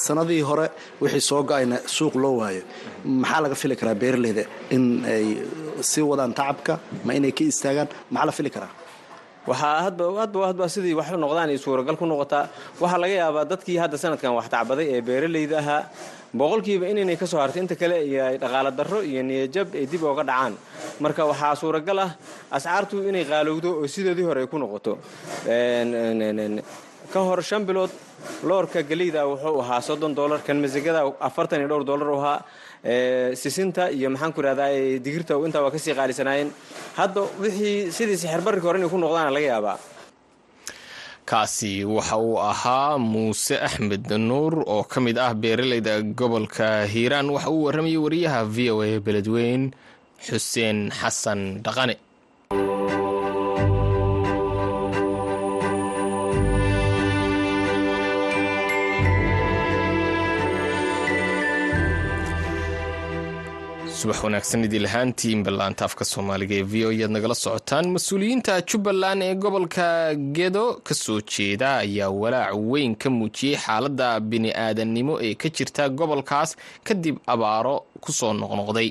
sanadii 0.07 0.43
hore 0.49 0.67
wixii 1.03 1.21
soo 1.31 1.43
go'ayna 1.51 1.77
suuq 1.97 2.15
loo 2.23 2.35
waayo 2.41 2.63
maxaa 3.23 3.41
laga 3.45 3.55
fili 3.63 3.75
karaa 3.81 3.95
beeraleyda 4.03 4.45
in 4.75 4.85
ay 5.15 5.27
sii 5.91 6.05
wadaan 6.11 6.33
tacabka 6.39 6.75
ma 7.07 7.11
inay 7.19 7.33
ka 7.39 7.43
istaagaan 7.53 7.89
maxaa 8.15 8.27
la 8.29 8.33
fili 8.39 8.51
karaa 8.57 8.71
hadba 9.55 10.69
sidii 10.69 10.95
wax 10.95 11.11
noqdaan 11.13 11.49
ay 11.51 11.59
suuragal 11.59 11.97
ku 11.97 12.07
noqotaa. 12.07 12.49
Waxaa 12.81 12.99
laga 13.03 13.15
yaabaa 13.23 13.45
dadkii 13.45 13.77
hadda 13.83 13.97
sanadkan 13.99 14.33
wax 14.39 14.47
tacbaday 14.49 14.87
ee 14.97 15.01
beeraleyda 15.01 15.59
ahaa. 15.59 15.83
Boqolkiiba 16.35 16.87
inaynay 16.93 17.17
ka 17.17 17.27
soo 17.27 17.41
hartay 17.43 17.63
inta 17.63 17.75
kale 17.75 17.97
iyo 18.07 18.39
dhaqaalo 18.43 18.71
darro 18.79 19.01
iyo 19.03 19.23
niyajab 19.23 19.69
ay 19.75 19.87
dib 19.87 20.03
ooga 20.05 20.23
dhacaan. 20.25 20.55
Marka 21.01 21.23
waxaa 21.31 21.55
suuragal 21.61 21.99
ah 21.99 22.11
ascaartu 22.57 23.03
inay 23.09 23.25
qaalowdo 23.25 23.71
oo 23.83 23.87
sidoodii 23.87 24.23
hore 24.29 24.41
ay 24.41 24.47
ku 24.47 24.59
noqoto. 24.59 24.99
Ka 27.13 27.19
hor 27.27 27.43
shan 27.43 27.65
bilood 27.67 27.91
loorka 28.47 28.83
geleyda 28.87 29.27
wuxuu 29.27 29.59
ahaa 29.61 29.81
soddon 29.83 30.15
dolar 30.15 30.39
kan 30.47 30.61
masagada 30.63 31.03
afartan 31.21 31.59
iyo 31.61 31.69
dhowr 31.69 31.85
dollar 31.85 32.09
u 32.15 32.19
ahaa 32.23 32.45
sisinta 33.43 33.91
iyo 33.93 34.09
maxaan 34.11 34.33
ku 34.33 34.41
ihahdaa 34.43 34.73
digirta 35.05 35.35
intaa 35.47 35.63
waa 35.65 35.71
ka 35.75 35.79
sii 35.79 35.95
qaalisanaayeen. 35.99 36.51
Hadda 36.99 37.21
wixii 37.43 37.93
sidii 37.97 38.17
sixirbarrika 38.23 38.67
hore 38.69 38.79
inay 38.81 38.91
ku 38.93 38.99
noqdaana 38.99 39.31
laga 39.37 39.47
yaabaa. 39.53 39.79
Kaasi 41.31 41.85
waxa 41.85 42.17
uu 42.19 42.39
ahaa 42.51 42.99
muuse 42.99 43.55
axmed 43.67 44.07
nuur 44.29 44.55
oo 44.67 44.83
ka 44.93 44.99
mid 45.01 45.17
ah 45.19 45.33
beeraleyda 45.35 46.03
gobolka 46.19 46.87
hiiraan. 46.93 47.31
Waxa 47.31 47.51
uu 47.55 47.65
warramayay 47.67 48.01
wariyaha 48.05 48.41
v 48.55 48.57
o 48.75 48.83
a 48.83 48.99
beledweyn 49.07 49.63
xuseen 50.27 50.91
xasan 50.91 51.63
dhaqane 51.65 51.95
subax 64.01 64.19
wanaagsan 64.25 64.65
idii 64.65 64.79
lahaantiin 64.87 65.43
ballaanta 65.47 65.85
afka 65.89 66.05
soomaaliga 66.13 66.55
ee 66.55 66.63
v 66.73 66.75
o 66.87 66.91
yaad 67.01 67.11
nagala 67.17 67.35
socotaan 67.45 67.87
mas'uuliyiinta 67.97 68.55
jubbaland 68.71 69.23
ee 69.27 69.35
gobolka 69.35 69.87
gedo 70.37 70.65
ka 70.87 70.95
soo 70.95 71.21
jeeda 71.33 71.69
ayaa 71.85 72.11
walaac 72.21 72.55
weyn 72.71 72.95
ka 73.03 73.09
muujiyey 73.19 73.57
xaaladda 73.65 74.09
bini-aadannimo 74.31 75.15
ee 75.27 75.35
ka 75.43 75.49
jirta 75.57 75.89
gobolkaas 75.89 76.51
kadib 76.87 77.17
abaaro 77.27 77.75
ku 78.05 78.13
soo 78.13 78.33
noqnoqday. 78.33 78.91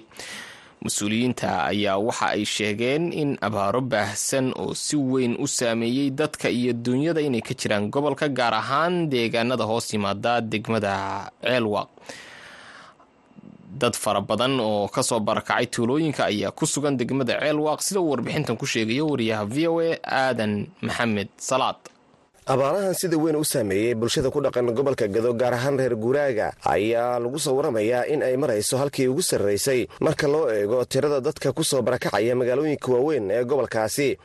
Mas'uuliyiinta 0.84 1.48
ayaa 1.72 1.98
waxa 2.08 2.26
ay 2.36 2.46
sheegeen 2.56 3.04
in 3.22 3.32
abaaro 3.48 3.82
baahsan 3.82 4.54
oo 4.62 4.74
si 4.74 4.96
weyn 5.12 5.34
u 5.44 5.48
saameeyey 5.48 6.10
dadka 6.20 6.50
iyo 6.50 6.74
duunyada 6.74 7.22
inay 7.22 7.42
ka 7.42 7.54
jiraan 7.60 7.90
gobolka 7.94 8.28
gaar 8.30 8.54
ahaan 8.62 9.10
deegaanada 9.12 9.64
hoos 9.64 9.94
yimaada 9.94 10.42
degmada 10.42 10.94
ceelwaq 11.44 11.90
dad 13.70 13.94
fara 13.96 14.22
badan 14.22 14.60
oo 14.60 14.88
ka 14.88 15.04
soo 15.04 15.20
barakacay 15.20 15.66
tuulooyinka 15.70 16.26
ayaa 16.26 16.52
ku 16.52 16.66
sugan 16.66 16.98
degmada 16.98 17.38
ceelwaaq 17.40 17.82
sida 17.82 18.00
uu 18.02 18.10
warbixintan 18.12 18.58
ku 18.58 18.66
sheegayo 18.66 19.08
wariyaha 19.08 19.46
v 19.46 19.68
o 19.68 19.80
a 19.80 19.98
aadan 20.04 20.68
maxamed 20.82 21.30
salaad. 21.38 21.78
Abaarahan 22.50 22.94
sida 22.98 23.14
weyn 23.18 23.36
u 23.38 23.46
saameeyey 23.46 23.94
bulshada 23.94 24.32
ku 24.34 24.42
dhaqan 24.42 24.74
gobolka 24.74 25.06
gado 25.08 25.34
gaar 25.38 25.54
ahaan 25.54 25.78
reer 25.78 25.94
guuraaga 25.96 26.48
ayaa 26.66 27.20
lagu 27.22 27.38
soo 27.38 27.54
waramayaa 27.54 28.10
in 28.10 28.24
ay 28.26 28.34
marayso 28.42 28.78
halkii 28.82 29.06
ugu 29.08 29.22
sarraysay 29.22 29.86
marka 30.02 30.26
loo 30.28 30.50
eego 30.50 30.82
tirada 30.86 31.22
dadka 31.22 31.54
ku 31.54 31.62
soo 31.64 31.82
barakacaya 31.86 32.34
magaalooyinka 32.36 32.90
waaweyn 32.90 33.30
ee 33.32 33.44
gobolkaasi 33.46 34.18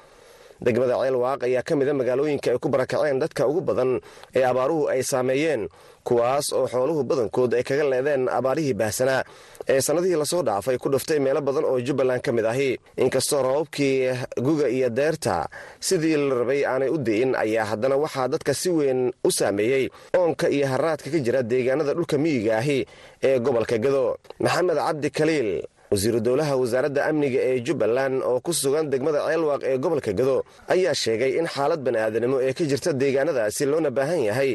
degmada 0.61 0.95
ceelwaaq 1.03 1.40
ayaa 1.49 1.62
ka 1.62 1.75
mida 1.77 1.95
magaalooyinka 1.95 2.49
ay 2.53 2.59
ku 2.59 2.69
barakaceen 2.69 3.19
dadka 3.23 3.47
ugu 3.51 3.61
badan 3.61 4.01
ee 4.37 4.45
abaaruhu 4.45 4.88
ay 4.93 5.03
saameeyeen 5.03 5.69
kuwaas 6.05 6.53
oo 6.53 6.67
xooluhu 6.69 7.03
badankood 7.05 7.55
ay 7.59 7.62
kaga 7.64 7.85
leedeen 7.93 8.29
abaarihii 8.29 8.75
baahsanaa. 8.77 9.25
Ee 9.69 9.81
sannadihii 9.81 10.17
la 10.21 10.25
soo 10.29 10.43
dhaafay 10.45 10.77
ku 10.79 10.88
dhuftay 10.93 11.19
meelo 11.19 11.40
badan 11.40 11.64
oo 11.64 11.81
jubbaland 11.81 12.21
ka 12.21 12.33
mid 12.33 12.45
ahi. 12.45 12.77
Inkastoo 12.97 13.40
rababkii 13.43 14.12
guga 14.47 14.69
iyo 14.69 14.90
deerta 14.90 15.49
sidii 15.81 16.17
la 16.17 16.35
rabay 16.45 16.61
aanay 16.67 16.88
u 16.93 16.99
di'in 16.99 17.33
ayaa 17.35 17.64
haddana 17.73 17.97
waxaa 17.97 18.29
dadka 18.29 18.53
si 18.55 18.69
weyn 18.71 19.12
u 19.25 19.31
saameeyey 19.33 19.88
oonka 20.19 20.49
iyo 20.53 20.67
haraadka 20.73 21.09
ka 21.11 21.19
jira 21.25 21.43
deegaanada 21.43 21.95
dhulka 21.97 22.19
miyiga 22.19 22.59
ahi 22.61 22.79
ee 23.25 23.38
gobolka 23.40 23.79
gado 23.85 24.17
maxamed 24.45 24.77
cabdi 24.77 25.11
kaliil 25.11 25.51
wasiiru 25.95 26.21
dowlaha 26.27 26.55
wasaaradda 26.63 27.01
amniga 27.11 27.39
ee 27.51 27.61
jubbaland 27.67 28.17
oo 28.31 28.39
ku 28.47 28.53
sugan 28.61 28.87
degmada 28.93 29.21
ceelwaaq 29.29 29.63
ee 29.71 29.77
gobolka 29.85 30.13
gado 30.19 30.37
ayaa 30.75 30.95
sheegay 31.03 31.33
in 31.41 31.47
xaalad 31.55 31.81
bani'aadanimo 31.87 32.37
ee 32.47 32.53
ka 32.59 32.65
jirta 32.71 32.91
deegaanadaasi 33.03 33.63
loona 33.73 33.91
baahan 33.99 34.21
yahay 34.29 34.51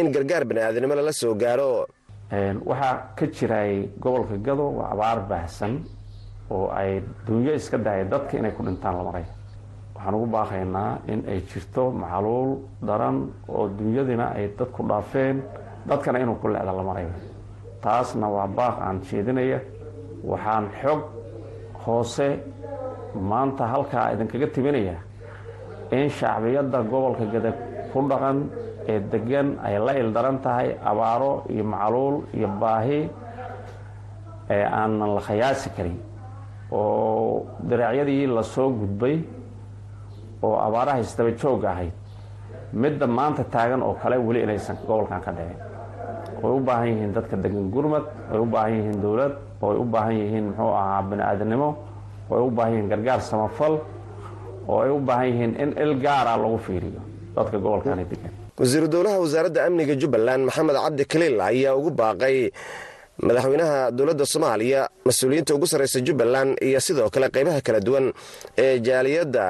in 0.00 0.06
gargaar 0.14 0.44
bani'aadanimo 0.50 0.94
lala 0.98 1.12
soo 1.20 1.34
gaaro. 1.42 1.70
Waxaa 2.70 2.94
ka 3.18 3.24
jiray 3.36 3.72
gobolka 4.02 4.36
gado 4.46 4.64
waa 4.78 4.88
abaar 4.94 5.18
baahsan 5.30 5.72
oo 6.50 6.66
ay 6.80 6.90
dunyo 7.26 7.52
iska 7.60 7.76
dahaya 7.86 8.04
dadka 8.12 8.32
inay 8.40 8.52
ku 8.56 8.62
dhintaan 8.66 8.94
la 8.98 9.02
maraya 9.08 9.28
waxaan 9.94 10.14
ugu 10.18 10.26
baaqaynaa 10.36 10.90
in 11.12 11.20
ay 11.32 11.40
jirto 11.50 11.82
macaluul 12.00 12.50
daran 12.88 13.16
oo 13.48 13.64
dunyadina 13.78 14.26
ay 14.38 14.46
dadku 14.58 14.80
dhaafeen 14.90 15.36
dadkana 15.88 16.18
inuu 16.24 16.36
ku 16.42 16.48
lecda 16.54 16.72
la 16.78 16.82
marayo 16.88 17.10
taasna 17.84 18.26
waa 18.36 18.46
baaq 18.58 18.76
aan 18.86 18.96
jeedinaya 19.08 19.58
waxaan 20.30 20.64
xog 20.80 21.00
hoose 21.84 22.28
maanta 23.30 23.64
halkaa 23.72 24.12
idinkaga 24.14 24.46
timinaya 24.54 24.96
in 25.98 26.08
shacbiyadda 26.18 26.78
gobolka 26.90 27.24
gada 27.32 27.50
ku 27.92 27.98
dhaqan 28.10 28.38
ee 28.92 28.98
degan 29.12 29.48
ay 29.66 29.74
la 29.86 29.92
ildaran 30.02 30.38
tahay 30.44 30.68
abaaro 30.90 31.32
iyo 31.52 31.64
macaluul 31.72 32.16
iyo 32.36 32.48
baahi 32.62 33.00
ee 34.54 34.64
aanan 34.80 35.10
la 35.16 35.20
khayaasi 35.28 35.68
karin 35.76 35.98
oo 36.72 37.46
diraacyadii 37.68 38.26
la 38.36 38.42
soo 38.42 38.68
gudbay 38.80 39.16
oo 40.42 40.56
abaaraha 40.66 40.98
isdaba 41.04 41.30
joog 41.40 41.64
ahayd. 41.64 41.92
Midda 42.82 43.06
maanta 43.06 43.44
taagan 43.54 43.82
oo 43.82 43.94
kale 44.02 44.16
weli 44.26 44.40
inaysan 44.44 44.76
gobolkan 44.86 45.20
ka 45.24 45.30
dhicin. 45.32 45.58
Way 46.42 46.52
u 46.56 46.60
baahan 46.68 46.88
yihiin 46.92 47.12
dadka 47.16 47.36
degan 47.44 47.70
gurmad 47.74 48.04
way 48.30 48.40
u 48.44 48.46
baahan 48.54 48.72
yihiin 48.78 48.98
dowlad 49.04 49.32
way 49.62 49.76
u 49.82 49.84
baahan 49.92 50.14
yihiin 50.20 50.44
muxuu 50.50 50.72
ahaa 50.80 51.02
bini-aadamnimo 51.08 51.68
way 52.30 52.40
u 52.46 52.50
baahan 52.56 52.72
yihiin 52.74 52.88
gargaar 52.92 53.20
samafal 53.30 53.74
oo 54.72 54.78
ay 54.84 54.90
u 54.90 54.98
baahan 55.08 55.26
yihiin 55.30 55.52
in 55.62 55.70
il 55.84 55.92
gaara 56.04 56.32
lagu 56.42 56.58
fiiriyo 56.66 57.00
dadka 57.36 57.56
gobolkani 57.64 58.04
degan 58.10 58.32
wasiiru 58.60 58.86
dowlaha 58.94 59.18
wasaaradda 59.24 59.60
amniga 59.68 59.94
jubbaland 60.02 60.42
maxamed 60.48 60.76
cabdi 60.84 61.04
kaliil 61.12 61.36
ayaa 61.50 61.74
ugu 61.78 61.90
baaqay 62.00 62.36
madaxweynaha 63.26 63.78
dowladda 63.98 64.24
soomaaliya 64.32 64.80
mas'uuliyiinta 65.06 65.52
ugu 65.56 65.66
sarraysa 65.72 66.00
jubbaland 66.06 66.50
iyo 66.68 66.80
sidoo 66.86 67.08
kale 67.14 67.26
qaybaha 67.34 67.60
kala 67.66 67.80
duwan 67.86 68.06
ee 68.64 68.78
jaaliyadda 68.86 69.46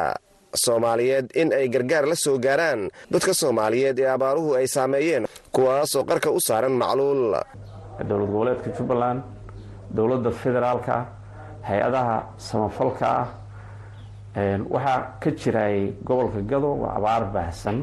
soomaaliyeed 0.65 1.27
in 1.41 1.49
ay 1.59 1.67
gargaar 1.75 2.05
la 2.11 2.17
soo 2.25 2.37
gaaraan 2.47 2.81
dadka 3.13 3.33
soomaaliyeed 3.41 3.99
ee 3.99 4.09
abaaruhu 4.17 4.51
ay 4.59 4.67
saameeyeen 4.77 5.25
kuwaasoo 5.55 6.05
qarka 6.11 6.29
u 6.31 6.41
saaran 6.49 6.73
macluul. 6.83 7.23
Dowlad 8.09 8.29
goboleedka 8.31 8.69
jubbaland 8.79 9.21
dowladda 9.97 10.31
federaalka 10.31 10.97
hay'adaha 11.69 12.17
samafalka 12.37 13.07
ah 13.21 13.27
waxaa 14.75 14.99
ka 15.23 15.31
jirayay 15.31 15.93
gobolka 16.07 16.41
gado 16.51 16.71
waa 16.83 16.95
abaar 16.99 17.25
baahsan 17.35 17.79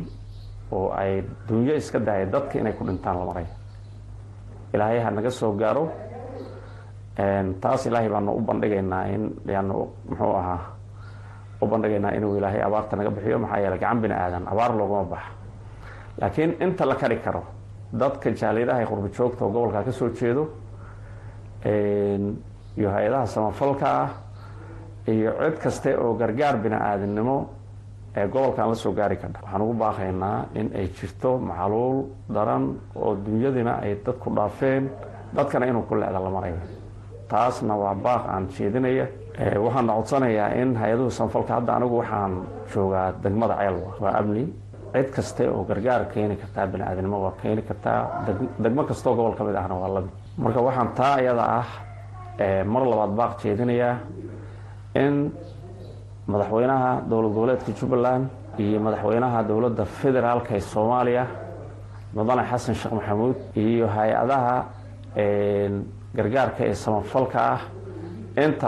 oo 0.71 0.91
ay 1.01 1.23
dunyo 1.47 1.73
iska 1.75 1.99
dahaya 1.99 2.25
dadka 2.25 2.59
inay 2.59 2.73
ku 2.73 2.83
dhintaan 2.87 3.17
la 3.19 3.25
maraya 3.25 3.51
ilaahay 4.73 4.99
ha 5.03 5.09
naga 5.11 5.29
soo 5.31 5.51
gaaro. 5.55 5.85
Taas 7.61 7.85
ilaahay 7.85 8.09
baanu 8.09 8.31
u 8.39 8.41
bandhigaynaa 8.41 9.03
in 9.13 9.23
yaanu 9.47 9.87
muxuu 10.09 10.33
ahaa 10.41 10.59
u 11.61 11.65
bandhigaynaa 11.67 12.11
inuu 12.17 12.37
ilaahay 12.37 12.61
abaarta 12.67 12.95
naga 12.95 13.09
bixiyo. 13.15 13.39
Maxaa 13.39 13.59
yeele 13.59 13.77
gacan 13.77 13.99
bini 14.01 14.13
aadan 14.13 14.43
abaar 14.47 14.71
looguma 14.79 15.03
baxa 15.11 15.31
laakiin 16.21 16.51
inta 16.63 16.85
la 16.85 16.95
kari 16.95 17.17
karo 17.25 17.43
dadka 17.93 18.31
jaaliyadaha 18.31 18.85
qurba 18.89 19.07
joogta 19.17 19.45
oo 19.45 19.51
gobolka 19.51 19.83
ka 19.83 19.91
soo 19.91 20.09
jeedo 20.09 20.43
iyo 21.65 22.89
hay'adaha 22.95 23.25
samafalka 23.27 23.87
ah 24.03 24.09
iyo 25.07 25.31
cid 25.41 25.55
kaste 25.63 25.89
oo 25.97 26.13
gargaar 26.19 26.55
bini 26.63 26.75
aadamnimo 26.75 27.37
ee 28.17 28.27
gobolkan 28.27 28.69
la 28.69 28.75
soo 28.75 28.91
gaari 28.93 29.15
kardha 29.17 29.39
waxaan 29.43 29.61
ugu 29.61 29.73
baaqaynaa 29.73 30.45
in 30.59 30.67
ay 30.75 30.87
jirto 30.97 31.37
macaluul 31.37 32.05
daran 32.29 32.63
oo 32.95 33.15
dunyadina 33.15 33.73
ay 33.83 33.95
dadku 34.05 34.29
dhaafeen 34.35 34.89
dadkana 35.35 35.65
inuu 35.67 35.83
ku 35.87 35.95
lecda 35.95 36.19
la 36.19 36.29
marayo. 36.29 36.57
Taasna 37.29 37.75
waa 37.75 37.95
baaq 37.95 38.23
aan 38.27 38.47
jeedinaya 38.55 39.05
waxaana 39.65 39.93
codsanayaa 39.97 40.49
in 40.61 40.75
hay'aduhu 40.75 41.11
samafalka 41.11 41.53
hadda 41.57 41.71
anigu 41.77 41.95
waxaan 42.01 42.33
joogaa 42.73 43.07
degmada 43.23 43.55
ceelwa 43.61 43.91
waa 44.03 44.13
amni 44.19 44.43
cid 44.93 45.07
kaste 45.15 45.43
oo 45.47 45.63
gargaar 45.63 46.01
keeni 46.13 46.35
kartaa 46.35 46.67
bini 46.67 46.83
aadamnimo 46.83 47.17
waa 47.25 47.33
keeni 47.41 47.61
kartaa 47.61 47.99
degmo 48.63 48.83
kastoo 48.83 49.15
gobol 49.15 49.33
ka 49.37 49.43
mid 49.43 49.55
ahna 49.55 49.75
waa 49.81 49.89
la 49.95 50.01
mid 50.01 50.11
marka 50.37 50.59
waxaan 50.67 50.89
taa 50.97 51.15
iyada 51.21 51.43
ah 51.59 51.67
mar 52.73 52.83
labaad 52.91 53.11
baaq 53.19 53.31
jeedinayaa 53.43 53.95
in 55.03 55.15
madaxweynaha 56.31 56.89
dowlad 57.09 57.31
goboleedka 57.35 57.71
jubbaland 57.79 58.25
iyo 58.63 58.79
madaxweynaha 58.85 59.39
dowladda 59.49 59.83
federaalka 59.99 60.51
ee 60.57 60.63
soomaaliya 60.73 61.25
mudane 62.15 62.43
xasan 62.51 62.75
sheekh 62.79 62.93
maxamuud 62.97 63.35
iyo 63.55 63.87
hay'adaha 63.95 64.55
gargaarka 66.17 66.61
ee 66.69 66.75
samafalka 66.83 67.39
ah 67.53 67.61
inta 68.45 68.67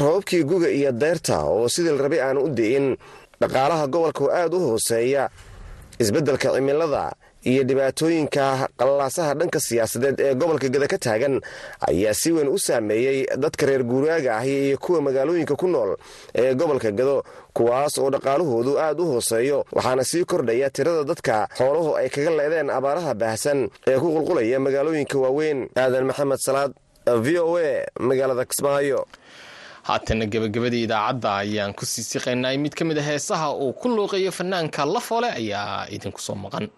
roobabkii 0.00 0.42
guga 0.50 0.68
iyo 0.78 0.90
deyrta 1.02 1.36
oo 1.44 1.68
sidii 1.74 1.92
la 1.96 2.02
rabay 2.04 2.20
aan 2.26 2.38
u 2.46 2.48
di'in 2.58 2.86
dhaqaalaha 3.40 3.84
gobolka 3.92 4.20
oo 4.24 4.30
aad 4.40 4.52
u 4.54 4.58
hooseeya 4.66 5.22
isbeddelka 6.02 6.48
cimilada 6.54 7.02
iyo 7.44 7.62
dhibaatooyinka 7.64 8.68
qallaasaha 8.80 9.34
dhanka 9.34 9.60
siyaasadeed 9.60 10.20
ee 10.20 10.34
gobolka 10.34 10.68
gada 10.68 10.86
ka 10.92 10.98
taagan 10.98 11.34
ayaa 11.88 12.14
si 12.14 12.32
weyn 12.32 12.48
u 12.48 12.58
saameeyey 12.58 13.26
dadka 13.36 13.66
reer 13.66 13.82
guuraaga 13.84 14.36
ahi 14.40 14.54
iyo 14.68 14.78
kuwa 14.78 15.00
magaalooyinka 15.06 15.54
ku 15.56 15.66
nool 15.68 15.96
ee 16.34 16.54
gobolka 16.54 16.90
gado 16.90 17.22
kuwaas 17.54 17.98
oo 17.98 18.10
dhaqaalahoodu 18.10 18.78
aad 18.78 19.00
u 19.00 19.06
hooseeyo. 19.12 19.64
Waxaana 19.72 20.04
sii 20.04 20.24
kordhaya 20.24 20.70
tirada 20.70 21.04
dadka 21.04 21.48
xooluhu 21.58 21.96
ay 21.96 22.08
kaga 22.08 22.30
leedeen 22.38 22.70
abaaraha 22.70 23.14
baahsan 23.14 23.70
ee 23.86 23.98
ku 23.98 24.06
qulqulaya 24.14 24.58
magaalooyinka 24.60 25.18
waaweyn. 25.18 25.68
Aadan 25.76 26.04
maxamed 26.10 26.38
salaad 26.46 26.72
v 27.24 27.38
o 27.38 27.56
a 27.58 27.86
magaalada 28.08 28.44
kismaayo. 28.50 29.06
Haatana 29.88 30.26
gebagabadii 30.26 30.82
idaacadda 30.86 31.30
ayaan 31.42 31.72
ku 31.74 31.86
sii 31.86 32.02
siqaynay. 32.02 32.58
Mid 32.58 32.74
ka 32.78 32.84
mid 32.84 32.98
a 32.98 33.02
heesaha 33.02 33.54
uu 33.56 33.72
ku 33.72 33.88
luuqayo 33.88 34.30
fanaanka 34.38 34.84
lafoole 34.84 35.30
ayaa 35.40 35.86
idinku 35.94 36.20
soo 36.20 36.34
maqan 36.34 36.68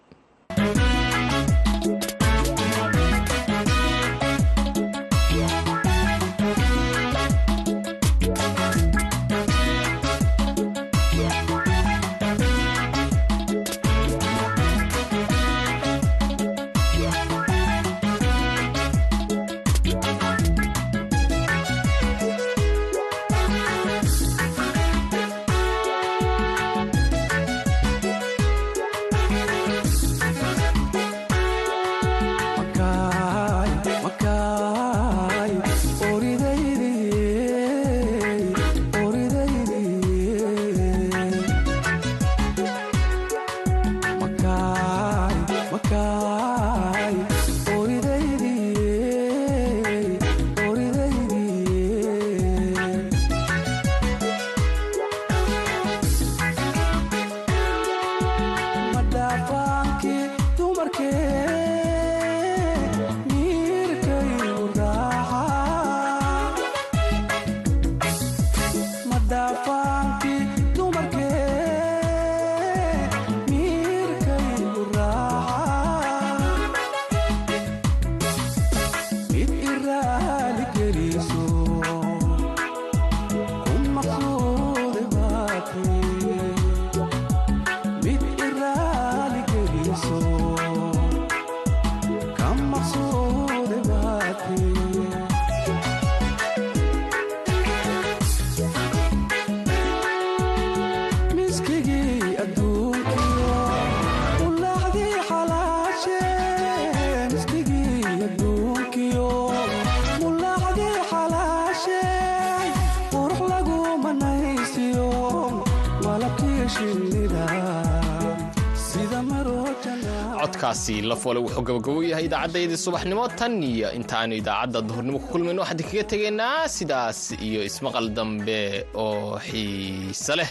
codkaasi 120.81 121.01
la 121.07 121.15
foole 121.15 121.39
wuxuu 121.39 121.61
gabagabo 121.67 122.01
yahay 122.03 122.25
idaacaddayadii 122.25 122.77
subaxnimo. 122.77 123.27
Tan 123.37 123.61
iyo 123.63 123.91
intaanu 123.93 124.33
idaacadda 124.35 124.81
duhurnimo 124.87 125.19
ku 125.19 125.27
kulmayno 125.33 125.61
waxaan 125.61 125.83
kaga 125.89 126.03
tegaynaa 126.11 126.67
sidaas 126.67 127.19
iyo 127.41 127.61
ismaqal 127.69 128.09
dambe 128.17 128.85
oo 128.95 129.37
xiise 129.39 130.33
leh 130.39 130.49